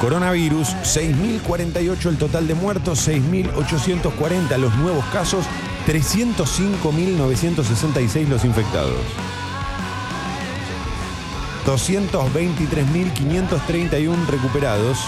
[0.01, 5.47] Coronavirus, 6.048 el total de muertos, 6.840 los nuevos casos,
[5.87, 9.01] 305.966 los infectados.
[11.67, 15.05] 223.531 recuperados.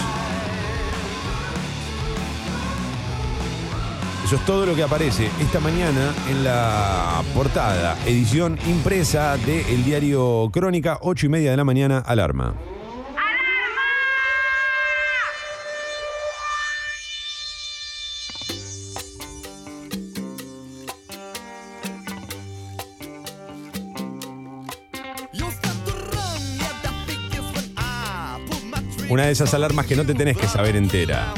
[4.25, 10.49] Eso es todo lo que aparece esta mañana en la portada, edición impresa del diario
[10.51, 12.53] Crónica, 8 y media de la mañana, alarma.
[29.17, 31.33] Una de esas alarmas que no te tenés que saber entera.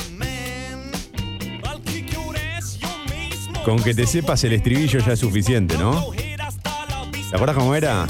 [3.64, 6.12] Con que te sepas el estribillo ya es suficiente, ¿no?
[6.12, 8.06] ¿Te acuerdas cómo era?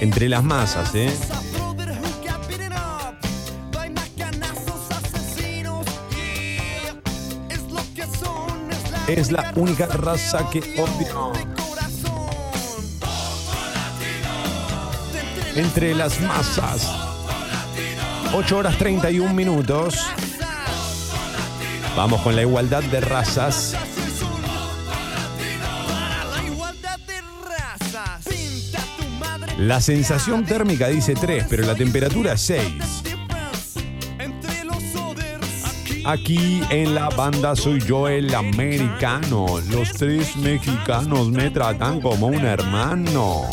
[0.00, 1.16] Entre las masas, ¿eh?
[9.06, 11.53] Es la única raza que.
[15.56, 16.90] Entre las masas.
[18.34, 20.00] 8 horas 31 minutos.
[21.96, 23.76] Vamos con la igualdad de razas.
[29.58, 32.60] La sensación térmica dice 3, pero la temperatura 6.
[36.04, 39.46] Aquí en la banda soy yo el americano.
[39.70, 43.48] Los tres mexicanos me tratan como un hermano.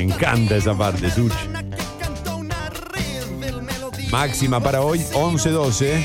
[0.00, 1.30] Me encanta esa parte, Such.
[4.10, 6.02] Máxima para hoy, 11-12.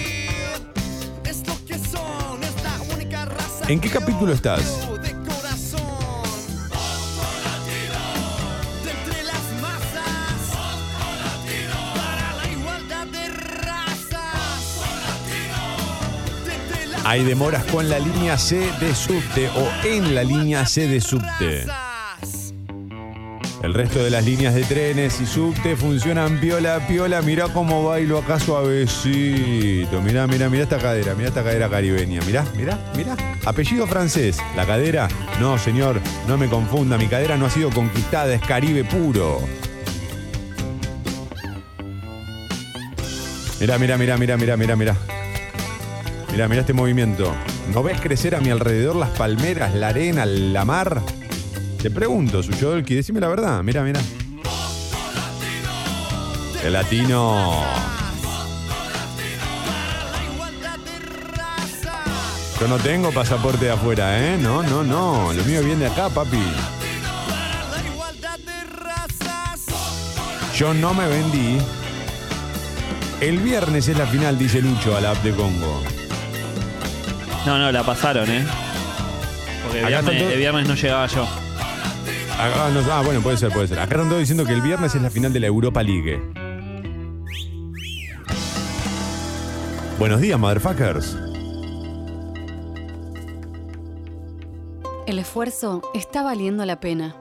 [3.69, 4.85] ¿En qué capítulo estás?
[17.05, 21.65] Hay demoras con la línea C de subte o en la línea C de subte.
[23.65, 27.23] El resto de las líneas de trenes y subte funcionan piola piola.
[27.23, 30.03] Mirá cómo bailo acá suavecito.
[30.03, 32.21] Mirá, mirá, mirá esta cadera, mirá esta cadera caribeña.
[32.27, 33.17] Mirá, mirá, mirá.
[33.43, 34.37] Apellido francés.
[34.55, 35.07] La cadera,
[35.39, 36.99] no, señor, no me confunda.
[36.99, 39.41] Mi cadera no ha sido conquistada, es Caribe puro.
[43.59, 44.95] Mirá, mirá, mirá, mirá, mirá, mirá, mirá.
[46.31, 47.33] Mirá, mirá este movimiento.
[47.73, 51.01] ¿No ves crecer a mi alrededor las palmeras, la arena, la mar?
[51.85, 53.61] Te pregunto, Suchodolki, decime la verdad.
[53.61, 54.01] Mira, mira.
[56.63, 57.63] El latino.
[62.59, 64.35] Yo no tengo pasaporte de afuera, ¿eh?
[64.35, 65.31] No, no, no.
[65.31, 66.41] Lo mío viene de acá, papi.
[70.57, 71.59] Yo no me vendí.
[73.21, 75.83] El viernes es la final, dice Lucho a la app de Congo.
[77.45, 78.43] No, no, la pasaron, ¿eh?
[79.61, 81.44] Porque el viernes, el viernes no llegaba yo.
[82.37, 83.79] Ah, no, ah, bueno, puede ser, puede ser.
[83.79, 86.21] Acá están todos diciendo que el viernes es la final de la Europa League.
[89.97, 91.17] Buenos días, motherfuckers.
[95.07, 97.15] El esfuerzo está valiendo la pena.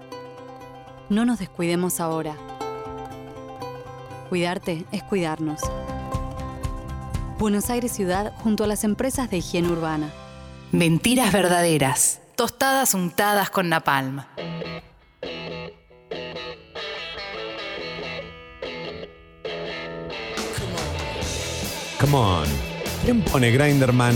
[1.08, 2.34] No nos descuidemos ahora.
[4.28, 5.60] Cuidarte es cuidarnos.
[7.38, 10.10] Buenos Aires Ciudad junto a las empresas de higiene urbana.
[10.72, 12.20] Mentiras verdaderas.
[12.34, 14.22] Tostadas untadas con napalm.
[22.14, 22.46] Come on.
[23.04, 24.14] ¿Quién pone Grinderman?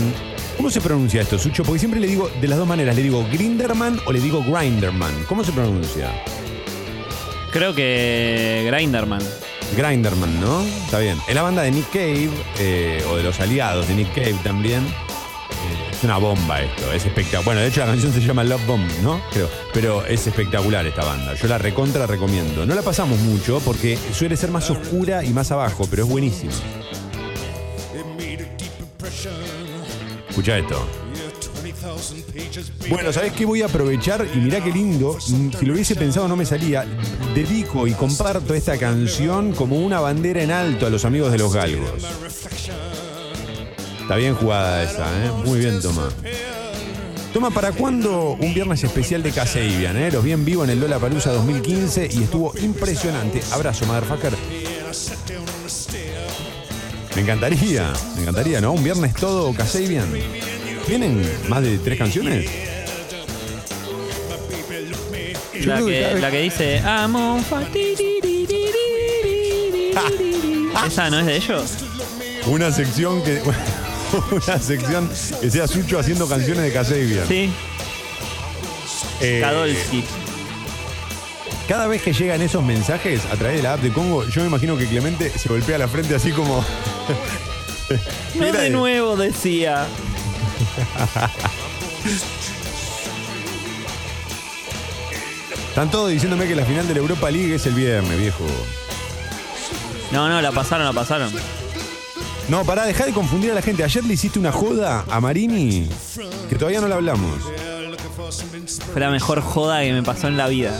[0.55, 1.63] ¿Cómo se pronuncia esto, Sucho?
[1.63, 2.95] Porque siempre le digo de las dos maneras.
[2.95, 5.25] Le digo Grinderman o le digo Grinderman.
[5.27, 6.09] ¿Cómo se pronuncia?
[7.51, 9.19] Creo que Grinderman.
[9.75, 10.61] Grinderman, ¿no?
[10.61, 11.17] Está bien.
[11.27, 12.29] Es la banda de Nick Cave,
[12.59, 14.79] eh, o de los aliados de Nick Cave también.
[14.79, 17.43] Eh, Es una bomba esto, es espectacular.
[17.43, 19.19] Bueno, de hecho la canción se llama Love Bomb, ¿no?
[19.33, 19.49] Creo.
[19.73, 21.33] Pero es espectacular esta banda.
[21.33, 22.65] Yo la recontra recomiendo.
[22.65, 26.53] No la pasamos mucho porque suele ser más oscura y más abajo, pero es buenísima.
[30.29, 30.87] Escucha esto.
[32.89, 33.45] Bueno, ¿sabés qué?
[33.45, 35.17] Voy a aprovechar y mirá qué lindo.
[35.29, 36.85] Mm, Si lo hubiese pensado no me salía.
[37.33, 41.53] Dedico y comparto esta canción como una bandera en alto a los amigos de los
[41.53, 42.03] galgos.
[44.01, 45.31] Está bien jugada esa, ¿eh?
[45.45, 46.09] Muy bien, Toma.
[47.33, 49.95] Toma, ¿para cuándo un viernes especial de Casabian?
[49.97, 50.11] Eh?
[50.11, 53.41] Los vi vivo en el Lola Palusa 2015 y estuvo impresionante.
[53.51, 54.33] Abrazo, motherfucker.
[57.19, 58.71] Me encantaría, me encantaría, ¿no?
[58.71, 60.05] Un viernes todo Casabian.
[60.87, 62.49] ¿Tienen más de tres canciones?
[65.65, 67.43] La que que, cada vez- la que dice Amo
[70.87, 71.71] Esa no es de ellos.
[72.47, 73.41] Una sección que.
[74.31, 75.09] Una sección
[75.41, 77.27] que sea Sucho haciendo canciones de Casabian.
[77.27, 77.51] Sí,
[79.19, 80.05] Eh, Kadolski.
[81.67, 84.47] Cada vez que llegan esos mensajes a través de la app de Congo, yo me
[84.47, 86.63] imagino que Clemente se golpea la frente así como.
[88.35, 89.87] No Mira, de nuevo decía.
[95.69, 98.45] Están todos diciéndome que la final de la Europa League es el viernes, viejo.
[100.11, 101.31] No, no, la pasaron, la pasaron.
[102.47, 103.83] No, pará, dejá de confundir a la gente.
[103.83, 105.87] Ayer le hiciste una joda a Marini
[106.49, 107.39] que todavía no la hablamos.
[108.91, 110.73] Fue la mejor joda que me pasó en la vida.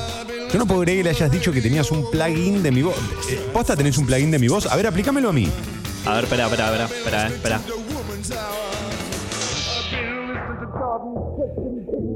[0.51, 2.95] Yo no puedo creer que le hayas dicho que tenías un plugin de mi voz.
[3.29, 4.65] Eh, ¿Posta tenés un plugin de mi voz?
[4.65, 5.47] A ver, aplícamelo a mí.
[6.05, 7.61] A ver, espera, espera, espera, espera, eh, espera.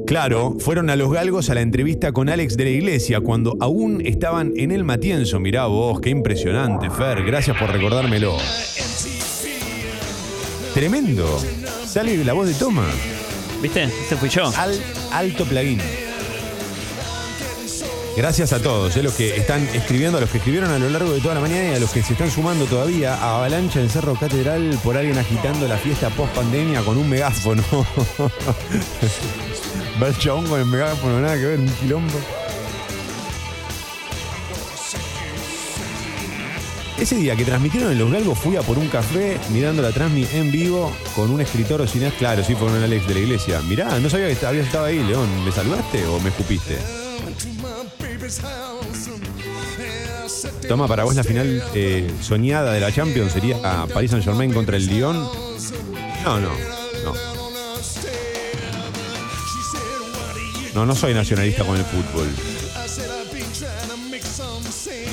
[0.05, 4.05] Claro, fueron a los galgos a la entrevista con Alex de la Iglesia cuando aún
[4.05, 5.39] estaban en el Matienzo.
[5.39, 7.23] Mirá vos, qué impresionante, Fer.
[7.23, 8.37] Gracias por recordármelo.
[10.73, 11.39] Tremendo.
[11.85, 12.85] Sale la voz de Toma.
[13.61, 13.83] ¿Viste?
[13.83, 14.51] Ese fui yo.
[14.57, 14.73] Al,
[15.11, 15.79] alto plugin.
[18.15, 21.11] Gracias a todos, eh, los que están escribiendo, a los que escribieron a lo largo
[21.11, 23.89] de toda la mañana y a los que se están sumando todavía a Avalancha en
[23.89, 27.63] Cerro Catedral por alguien agitando la fiesta post pandemia con un megáfono.
[30.01, 32.19] Va el chabón con el megáfono, nada que ver, un quilombo.
[36.99, 40.27] Ese día que transmitieron en Los Galgos fui a por un café mirando la transmi
[40.33, 42.19] en vivo con un escritor o cineasta.
[42.19, 43.59] Claro, sí, fue con el Alex de la iglesia.
[43.61, 45.27] Mirá, no sabía que habías estado ahí, León.
[45.43, 46.77] ¿Me saludaste o me escupiste?
[50.67, 54.53] Toma, para vos la final eh, soñada de la Champions sería a Paris Saint Germain
[54.53, 55.17] contra el Lyon.
[56.23, 56.49] No, no,
[57.03, 57.13] no.
[60.73, 62.27] No, no soy nacionalista con el fútbol.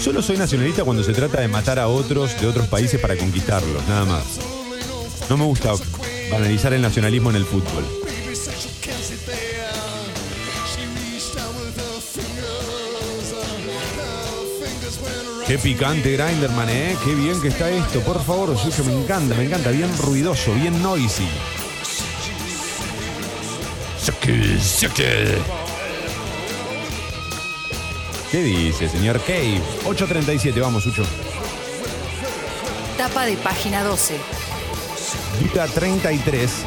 [0.00, 3.86] Solo soy nacionalista cuando se trata de matar a otros de otros países para conquistarlos,
[3.86, 4.24] nada más.
[5.28, 5.72] No me gusta
[6.30, 7.99] banalizar el nacionalismo en el fútbol.
[15.50, 16.96] Qué picante Grinderman, ¿eh?
[17.04, 17.98] Qué bien que está esto.
[18.02, 19.72] Por favor, Sucho, me encanta, me encanta.
[19.72, 21.26] Bien ruidoso, bien noisy.
[28.30, 29.60] ¿Qué dice, señor Cave?
[29.86, 31.02] 8.37, vamos, Sucho.
[32.96, 34.20] Tapa de página 12.
[35.40, 36.64] Dita 33.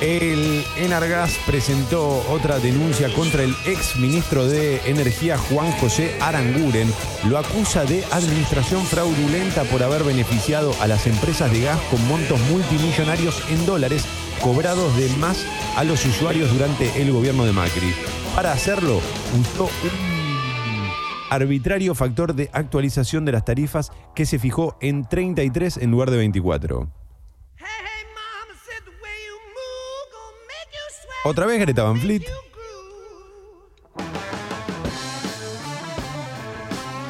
[0.00, 6.92] El Enargas presentó otra denuncia contra el ex ministro de Energía Juan José Aranguren.
[7.26, 12.38] Lo acusa de administración fraudulenta por haber beneficiado a las empresas de gas con montos
[12.50, 14.04] multimillonarios en dólares
[14.42, 17.94] cobrados de más a los usuarios durante el gobierno de Macri.
[18.34, 19.00] Para hacerlo,
[19.40, 20.90] usó un
[21.30, 26.18] arbitrario factor de actualización de las tarifas que se fijó en 33 en lugar de
[26.18, 26.95] 24.
[31.28, 32.22] Otra vez Greta Van Fleet.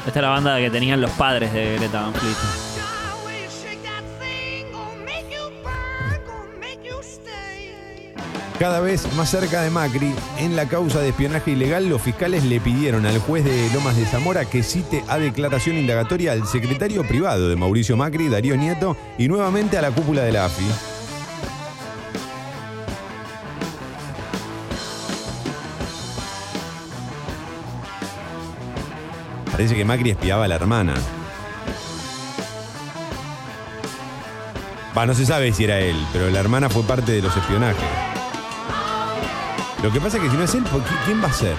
[0.07, 2.35] Esta es la banda que tenían los padres de Greta Van Fleet.
[8.57, 12.59] Cada vez más cerca de Macri, en la causa de espionaje ilegal, los fiscales le
[12.59, 17.49] pidieron al juez de Lomas de Zamora que cite a declaración indagatoria al secretario privado
[17.49, 20.96] de Mauricio Macri, Darío Nieto, y nuevamente a la cúpula de la AFI.
[29.57, 30.93] Parece que Macri espiaba a la hermana.
[34.95, 37.83] Va, no se sabe si era él, pero la hermana fue parte de los espionajes.
[39.81, 41.55] Lo que pasa es que si no es él, ¿por qué- ¿quién va a ser?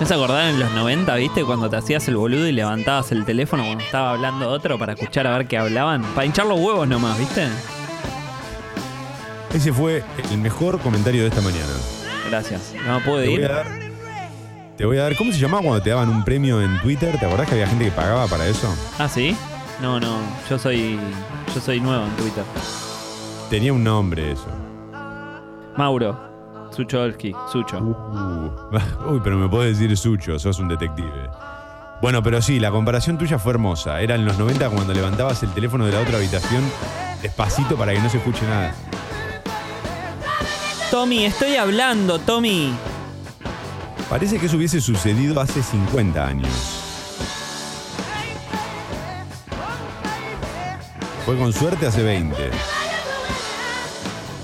[0.00, 1.44] ¿No se acordaron en los 90, viste?
[1.44, 5.26] Cuando te hacías el boludo y levantabas el teléfono cuando estaba hablando otro para escuchar
[5.26, 6.02] a ver qué hablaban.
[6.14, 7.48] Para hinchar los huevos nomás, ¿viste?
[9.54, 10.02] Ese fue
[10.32, 11.72] el mejor comentario de esta mañana.
[12.28, 12.74] Gracias.
[12.84, 13.44] No voy ir.
[13.44, 13.66] a dar.
[14.76, 15.14] Te voy a dar.
[15.14, 17.16] ¿Cómo se llamaba cuando te daban un premio en Twitter?
[17.20, 18.68] ¿Te acordás que había gente que pagaba para eso?
[18.98, 19.36] Ah, ¿sí?
[19.80, 20.18] No, no.
[20.50, 20.98] Yo soy.
[21.54, 22.42] Yo soy nuevo en Twitter.
[23.48, 24.48] Tenía un nombre eso.
[25.76, 26.18] Mauro.
[26.72, 27.32] Sucholski.
[27.52, 27.78] Sucho.
[27.78, 28.50] Uh,
[29.12, 31.30] uy, pero me puedes decir Sucho, sos un detective.
[32.02, 34.00] Bueno, pero sí, la comparación tuya fue hermosa.
[34.00, 36.64] Era en los 90 cuando levantabas el teléfono de la otra habitación
[37.22, 38.74] despacito para que no se escuche nada.
[40.94, 42.72] Tommy, estoy hablando, Tommy.
[44.08, 46.48] Parece que eso hubiese sucedido hace 50 años.
[51.26, 52.36] Fue con suerte hace 20.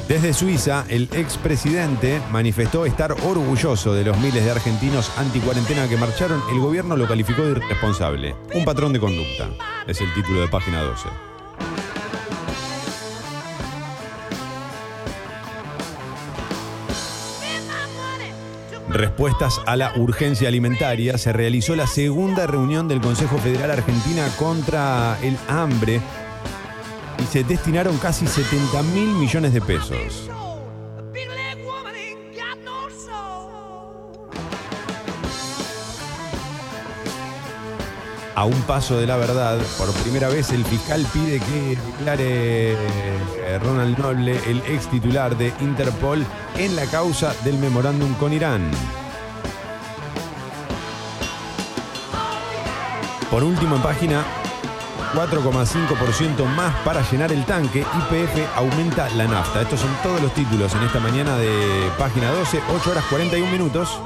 [0.08, 6.42] Desde Suiza, el expresidente manifestó estar orgulloso de los miles de argentinos anti-cuarentena que marcharon.
[6.50, 8.34] El gobierno lo calificó de irresponsable.
[8.54, 9.50] Un patrón de conducta.
[9.86, 11.30] Es el título de página 12.
[18.92, 25.16] Respuestas a la urgencia alimentaria, se realizó la segunda reunión del Consejo Federal Argentina contra
[25.22, 26.00] el hambre
[27.22, 30.28] y se destinaron casi 70 mil millones de pesos.
[38.40, 43.58] A un paso de la verdad, por primera vez el fiscal pide que declare eh,
[43.62, 46.24] Ronald Noble, el ex titular de Interpol,
[46.56, 48.70] en la causa del memorándum con Irán.
[53.30, 54.24] Por último, en página
[55.12, 57.80] 4,5% más para llenar el tanque.
[57.80, 59.60] IPF aumenta la nafta.
[59.60, 64.00] Estos son todos los títulos en esta mañana de página 12, 8 horas 41 minutos.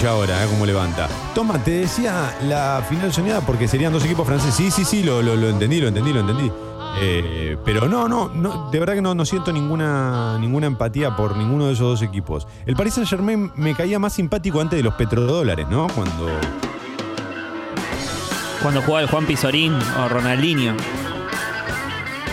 [0.00, 0.46] Escucha ahora, ¿eh?
[0.48, 1.08] cómo levanta.
[1.34, 4.54] Toma, te decía la final soñada porque serían dos equipos franceses.
[4.54, 6.50] Sí, sí, sí, lo, lo- lo entendí, lo entendí, lo entendí.
[7.02, 11.36] Eh, pero no, no, no, de verdad que no, no siento ninguna, ninguna empatía por
[11.36, 12.46] ninguno de esos dos equipos.
[12.64, 15.86] El Paris Saint Germain me caía más simpático antes de los petrodólares, ¿no?
[15.88, 16.28] Cuando.
[18.62, 20.76] Cuando jugaba el Juan Pizorín o Ronaldinho.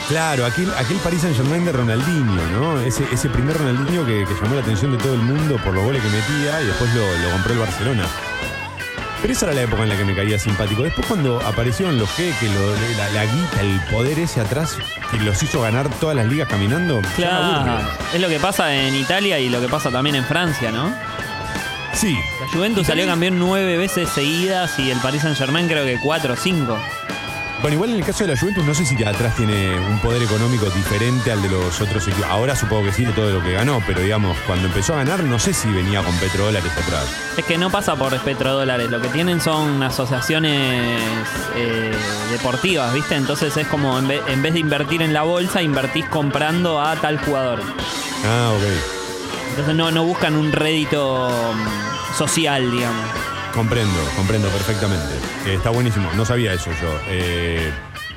[0.07, 2.79] Claro, aquel, aquel Paris Saint Germain de Ronaldinho, ¿no?
[2.79, 5.83] Ese, ese primer Ronaldinho que, que llamó la atención de todo el mundo por los
[5.83, 8.03] goles que metía y después lo, lo compró el Barcelona.
[9.21, 10.83] Pero esa era la época en la que me caía simpático.
[10.83, 14.77] Después cuando aparecieron los jeques, lo- la, la guita, el poder ese atrás
[15.11, 17.01] que los hizo ganar todas las ligas caminando.
[17.17, 17.81] Claro.
[18.13, 20.93] Es lo que pasa en Italia y lo que pasa también en Francia, ¿no?
[21.93, 25.99] Sí, La Juventus salió campeón nueve veces seguidas y el Paris Saint Germain creo que
[25.99, 26.77] cuatro o cinco.
[27.61, 30.21] Bueno, igual en el caso de la Juventus no sé si atrás tiene un poder
[30.21, 32.29] económico diferente al de los otros equipos.
[32.29, 35.23] Ahora supongo que sí de todo lo que ganó, pero digamos, cuando empezó a ganar
[35.23, 37.05] no sé si venía con petrodólares atrás.
[37.35, 41.01] Es que no pasa por petrodólares, lo que tienen son asociaciones
[41.55, 41.91] eh,
[42.31, 43.15] deportivas, ¿viste?
[43.15, 46.95] Entonces es como en vez, en vez de invertir en la bolsa, invertís comprando a
[46.95, 47.61] tal jugador.
[48.23, 48.63] Ah, ok.
[49.49, 53.05] Entonces no, no buscan un rédito mm, social, digamos.
[53.53, 55.15] Comprendo, comprendo perfectamente.
[55.45, 56.99] Eh, está buenísimo, no sabía eso yo.
[57.09, 57.71] Eh,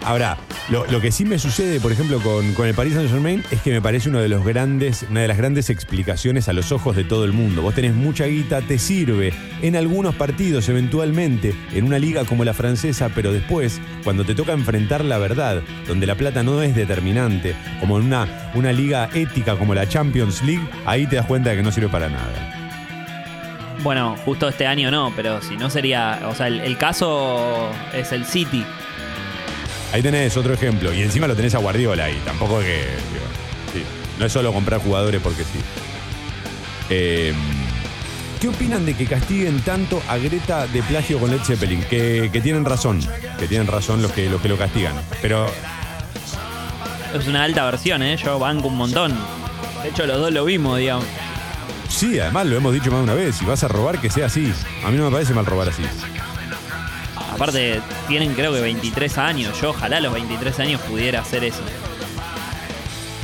[0.04, 0.36] ahora,
[0.68, 3.62] lo, lo que sí me sucede, por ejemplo, con, con el Paris Saint Germain es
[3.62, 6.94] que me parece uno de los grandes, una de las grandes explicaciones a los ojos
[6.94, 7.62] de todo el mundo.
[7.62, 9.32] Vos tenés mucha guita, te sirve
[9.62, 14.52] en algunos partidos eventualmente, en una liga como la francesa, pero después, cuando te toca
[14.52, 19.56] enfrentar la verdad, donde la plata no es determinante, como en una, una liga ética
[19.56, 22.59] como la Champions League, ahí te das cuenta de que no sirve para nada.
[23.82, 26.20] Bueno, justo este año no, pero si no sería.
[26.28, 28.64] O sea, el, el caso es el City.
[29.92, 30.92] Ahí tenés otro ejemplo.
[30.92, 32.20] Y encima lo tenés a Guardiola ahí.
[32.24, 32.76] Tampoco es que.
[32.78, 33.24] digo,
[33.72, 33.82] sí,
[34.18, 35.58] no es solo comprar jugadores porque sí.
[36.90, 37.32] Eh,
[38.40, 41.82] ¿Qué opinan de que castiguen tanto a Greta de plagio con Led Zeppelin?
[41.84, 43.00] Que, que tienen razón.
[43.38, 44.94] Que tienen razón los que, los que lo castigan.
[45.20, 45.46] Pero
[47.14, 48.16] Es una alta versión, ¿eh?
[48.16, 49.14] Yo banco un montón.
[49.82, 51.04] De hecho, los dos lo vimos, digamos.
[51.90, 53.36] Sí, además lo hemos dicho más de una vez.
[53.36, 54.52] Si vas a robar, que sea así.
[54.84, 55.82] A mí no me parece mal robar así.
[57.34, 59.60] Aparte, tienen creo que 23 años.
[59.60, 61.60] Yo ojalá a los 23 años pudiera hacer eso.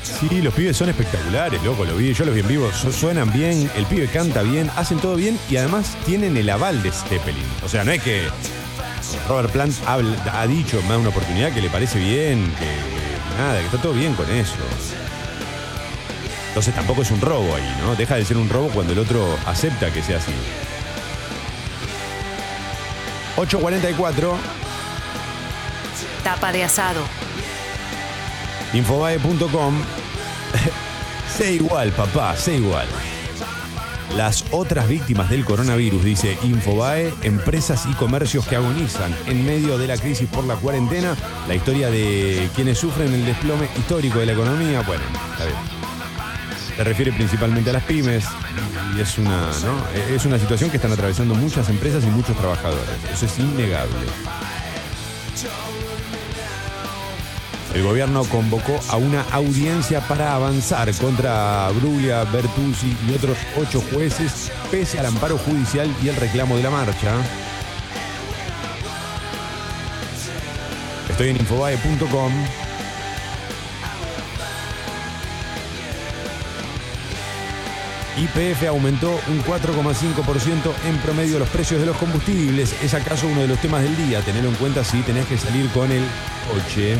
[0.02, 3.30] Sí, los pibes son espectaculares, loco, lo vi, yo los vi en vivo, su- suenan
[3.34, 7.44] bien, el pibe canta bien, hacen todo bien y además tienen el aval de Zeppelin.
[7.62, 8.26] O sea, no es que
[9.28, 13.59] Robert Plant ha dicho, me da una oportunidad que le parece bien, que, que nada,
[13.59, 14.55] que está todo bien con eso.
[16.56, 17.94] Entonces tampoco es un robo ahí, ¿no?
[17.96, 20.32] Deja de ser un robo cuando el otro acepta que sea así.
[23.36, 24.32] 8.44,
[26.24, 27.02] Tapa de asado.
[28.72, 29.82] infobae.com.
[31.36, 32.86] sé igual, papá, sé igual.
[34.16, 39.88] Las otras víctimas del coronavirus, dice Infobae, empresas y comercios que agonizan en medio de
[39.88, 41.14] la crisis por la cuarentena.
[41.48, 44.80] La historia de quienes sufren el desplome histórico de la economía.
[44.80, 45.02] Bueno,
[45.34, 45.76] está bien.
[46.77, 48.24] Se refiere principalmente a las pymes
[48.94, 49.51] y es una,
[50.11, 52.85] es una situación que están atravesando muchas empresas y muchos trabajadores.
[53.12, 53.97] Eso es innegable.
[57.74, 64.51] El gobierno convocó a una audiencia para avanzar contra Bruglia, Bertuzzi y otros ocho jueces,
[64.70, 67.12] pese al amparo judicial y el reclamo de la marcha.
[71.11, 72.32] Estoy en infobae.com.
[78.16, 82.74] YPF aumentó un 4,5% en promedio los precios de los combustibles.
[82.82, 84.22] ¿Es acaso uno de los temas del día?
[84.22, 86.02] Tenerlo en cuenta si tenés que salir con el
[86.51, 86.97] coche.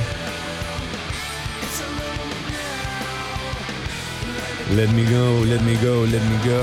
[4.75, 6.63] Let me go, let me go, let me go.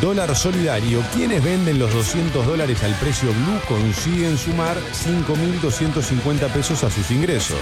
[0.00, 1.02] Dólar solidario.
[1.12, 7.58] Quienes venden los 200 dólares al precio blue consiguen sumar 5.250 pesos a sus ingresos.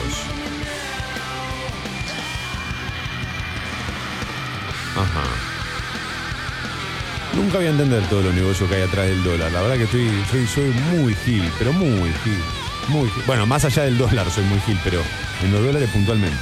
[7.46, 9.52] Nunca voy a entender todos los negocios que hay atrás del dólar.
[9.52, 12.40] La verdad que estoy, soy, muy gil, pero muy gil.
[12.88, 13.08] Muy.
[13.24, 15.00] Bueno, más allá del dólar soy muy gil, pero
[15.44, 16.36] en los dólares puntualmente.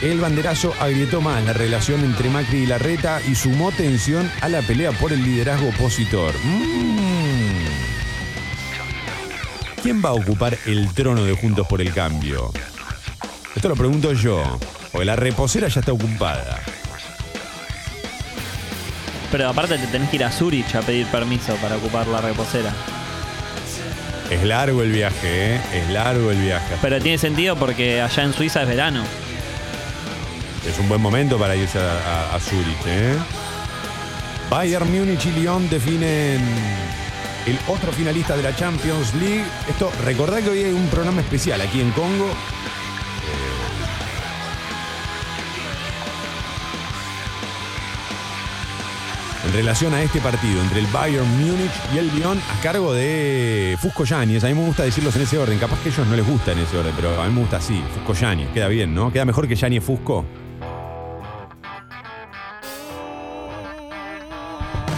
[0.00, 4.62] El banderazo agrietó más la relación entre Macri y Larreta y sumó tensión a la
[4.62, 6.32] pelea por el liderazgo opositor.
[6.44, 7.66] Mm.
[9.82, 12.52] ¿Quién va a ocupar el trono de Juntos por el Cambio?
[13.56, 14.60] Esto lo pregunto yo,
[14.92, 16.62] porque la reposera ya está ocupada.
[19.36, 22.72] Pero aparte te tenés que ir a Zurich a pedir permiso para ocupar la reposera.
[24.30, 25.60] Es largo el viaje, ¿eh?
[25.74, 26.74] Es largo el viaje.
[26.80, 29.04] Pero tiene sentido porque allá en Suiza es verano.
[30.66, 31.82] Es un buen momento para irse a,
[32.32, 33.14] a- a Zurich, ¿eh?
[34.48, 36.40] Bayern Múnich y Lyon definen
[37.44, 39.44] el otro finalista de la Champions League.
[39.68, 42.30] Esto, recordad que hoy hay un programa especial aquí en Congo.
[49.56, 54.04] Relación a este partido entre el Bayern Múnich y el Lyon a cargo de Fusco
[54.04, 54.44] Yáñez.
[54.44, 55.58] A mí me gusta decirlos en ese orden.
[55.58, 57.56] Capaz que a ellos no les gusta en ese orden, pero a mí me gusta
[57.56, 57.82] así.
[57.94, 58.50] Fusco Yáñez.
[58.52, 59.10] Queda bien, ¿no?
[59.10, 60.26] Queda mejor que Yáñez Fusco.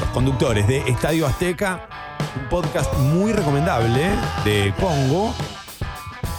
[0.01, 1.89] Los conductores de Estadio Azteca,
[2.43, 4.10] un podcast muy recomendable
[4.44, 5.32] de Congo,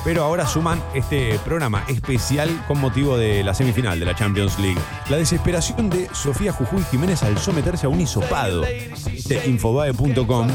[0.03, 4.80] pero ahora suman este programa especial con motivo de la semifinal de la Champions League.
[5.09, 8.63] La desesperación de Sofía Jujuy Jiménez al someterse a un hisopado.
[8.63, 10.47] Dice infobae.com.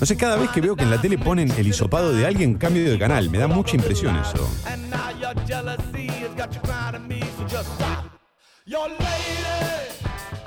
[0.00, 2.54] No sé, cada vez que veo que en la tele ponen el hisopado de alguien,
[2.54, 3.30] cambio de canal.
[3.30, 4.48] Me da mucha impresión eso.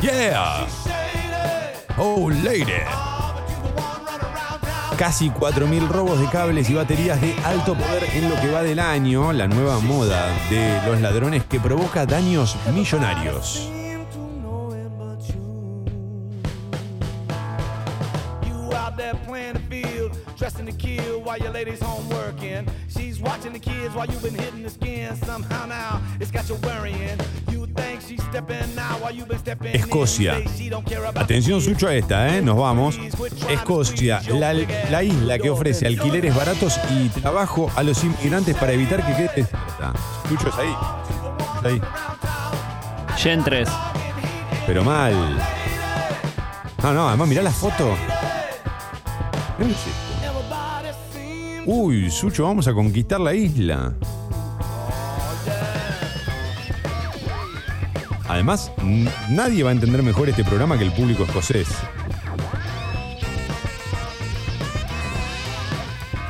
[0.01, 0.67] Yeah.
[1.97, 2.65] Oh, lady.
[4.97, 8.79] Casi 4.000 robos de cables y baterías de alto poder en lo que va del
[8.79, 13.69] año, la nueva moda de los ladrones que provoca daños millonarios.
[23.25, 23.59] You out there playing the field, dressing to kill while your lady's home working.
[23.59, 25.15] She's watching the kids while you've been hitting the skin.
[25.25, 27.19] Somehow now it's got you worrying.
[27.51, 29.79] You think she's stepping out while you've been stepping in.
[29.81, 30.41] Escocia.
[31.15, 32.41] Atención, Sucho, a esta, ¿eh?
[32.41, 32.97] Nos vamos.
[33.49, 39.05] Escocia, la, la isla que ofrece alquileres baratos y trabajo a los inmigrantes para evitar
[39.05, 39.47] que quede.
[40.29, 40.75] Sucho es ahí.
[41.59, 41.81] Es ahí.
[43.17, 43.69] Gen 3.
[44.67, 45.13] Pero mal.
[46.83, 47.95] No, no, además mirá la foto.
[49.57, 50.04] Qué.
[51.67, 53.93] Uy, Sucho, vamos a conquistar la isla.
[58.27, 58.71] Además,
[59.29, 61.67] nadie va a entender mejor este programa que el público escocés.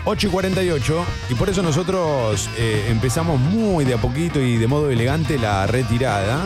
[0.06, 4.68] 8 y 48, y por eso nosotros eh, empezamos muy de a poquito y de
[4.68, 6.46] modo elegante la retirada.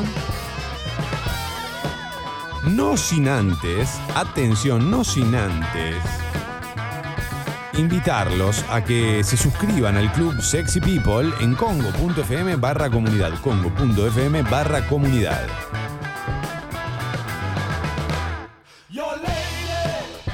[2.63, 5.95] No sin antes, atención, no sin antes,
[7.79, 14.85] invitarlos a que se suscriban al club Sexy People en congo.fm barra comunidad, congo.fm barra
[14.87, 15.47] comunidad.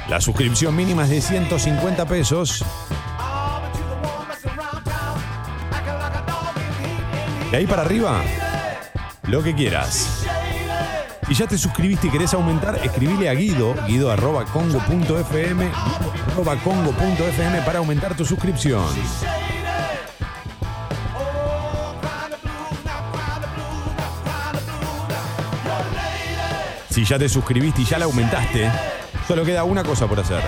[0.08, 2.64] La suscripción mínima es de 150 pesos
[7.50, 8.22] De ahí para arriba,
[9.28, 10.15] lo que quieras.
[11.26, 15.70] Si ya te suscribiste y querés aumentar, escribile a Guido, guido arroba congo.fm,
[16.32, 18.84] arroba congo.fm para aumentar tu suscripción.
[26.90, 28.70] Si ya te suscribiste y ya la aumentaste,
[29.26, 30.42] solo queda una cosa por hacer.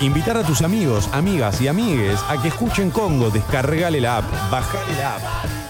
[0.00, 4.96] Invitar a tus amigos, amigas y amigues a que escuchen Congo, descargale la app, bajale
[4.98, 5.67] la app.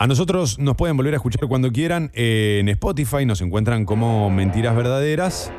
[0.00, 2.12] A nosotros nos pueden volver a escuchar cuando quieran.
[2.14, 5.50] Eh, en Spotify nos encuentran como Mentiras Verdaderas.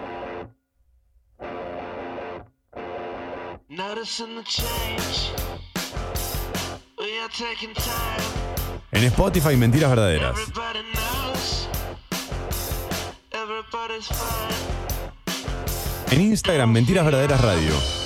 [8.91, 10.35] En Spotify, Mentiras Verdaderas.
[16.11, 17.98] En Instagram, Mentiras Verdaderas Radio.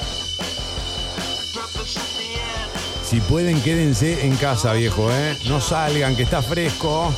[3.14, 5.38] Si pueden, quédense en casa, viejo, ¿eh?
[5.45, 7.14] No salgan, que está fresco.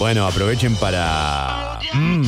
[0.00, 1.78] Bueno, aprovechen para...
[1.92, 2.22] Mm.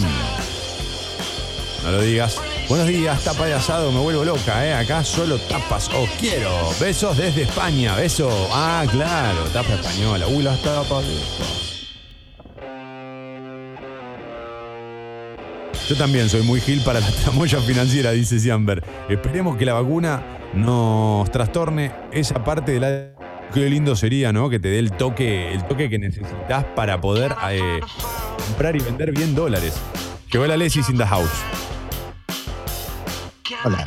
[1.82, 2.36] No lo digas.
[2.68, 4.74] Buenos días, tapa de asado, me vuelvo loca, ¿eh?
[4.74, 6.70] Acá solo tapas, os quiero.
[6.78, 8.30] Besos desde España, beso.
[8.52, 10.28] Ah, claro, tapa española.
[10.28, 11.04] Uy, las tapas.
[15.88, 18.82] Yo también soy muy gil para la tramoya financiera, dice Siamber.
[19.08, 20.22] Esperemos que la vacuna
[20.54, 23.10] nos trastorne esa parte de la...
[23.52, 24.48] Qué lindo sería, ¿no?
[24.48, 27.80] Que te dé el toque, el toque que necesitas para poder eh,
[28.46, 29.74] comprar y vender bien dólares.
[30.32, 31.30] Llegó la Leslie in the house.
[33.64, 33.84] Hola.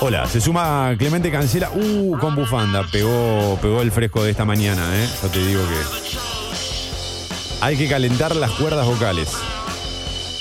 [0.00, 1.70] Hola, se suma Clemente Cancela.
[1.74, 2.86] Uh, con bufanda.
[2.90, 5.08] Pegó, pegó el fresco de esta mañana, ¿eh?
[5.22, 5.74] Yo te digo que.
[7.60, 9.36] Hay que calentar las cuerdas vocales.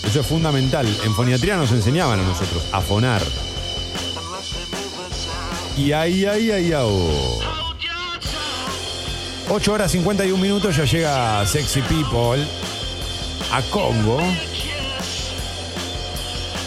[0.03, 0.88] Eso es fundamental.
[1.03, 3.22] En foniatría nos enseñaban a nosotros a fonar.
[5.78, 7.52] Y ahí, ahí, ahí, ahí.
[9.49, 12.45] 8 horas 51 minutos ya llega Sexy People
[13.52, 14.19] a Congo.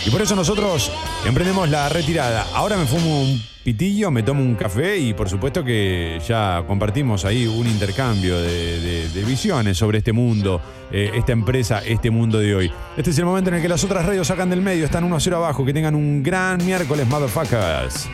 [0.04, 0.90] Y por eso nosotros
[1.24, 2.46] emprendemos la retirada.
[2.54, 7.24] Ahora me fumo un pitillo, me tomo un café y por supuesto que ya compartimos
[7.24, 10.60] ahí un intercambio de, visiones sobre este mundo,
[10.92, 12.72] eh, esta empresa, este mundo de hoy.
[12.96, 15.16] Este es el momento en el que las otras radios sacan del medio, están 1
[15.16, 15.64] a 0 abajo.
[15.64, 18.08] Que tengan un gran miércoles, motherfuckers.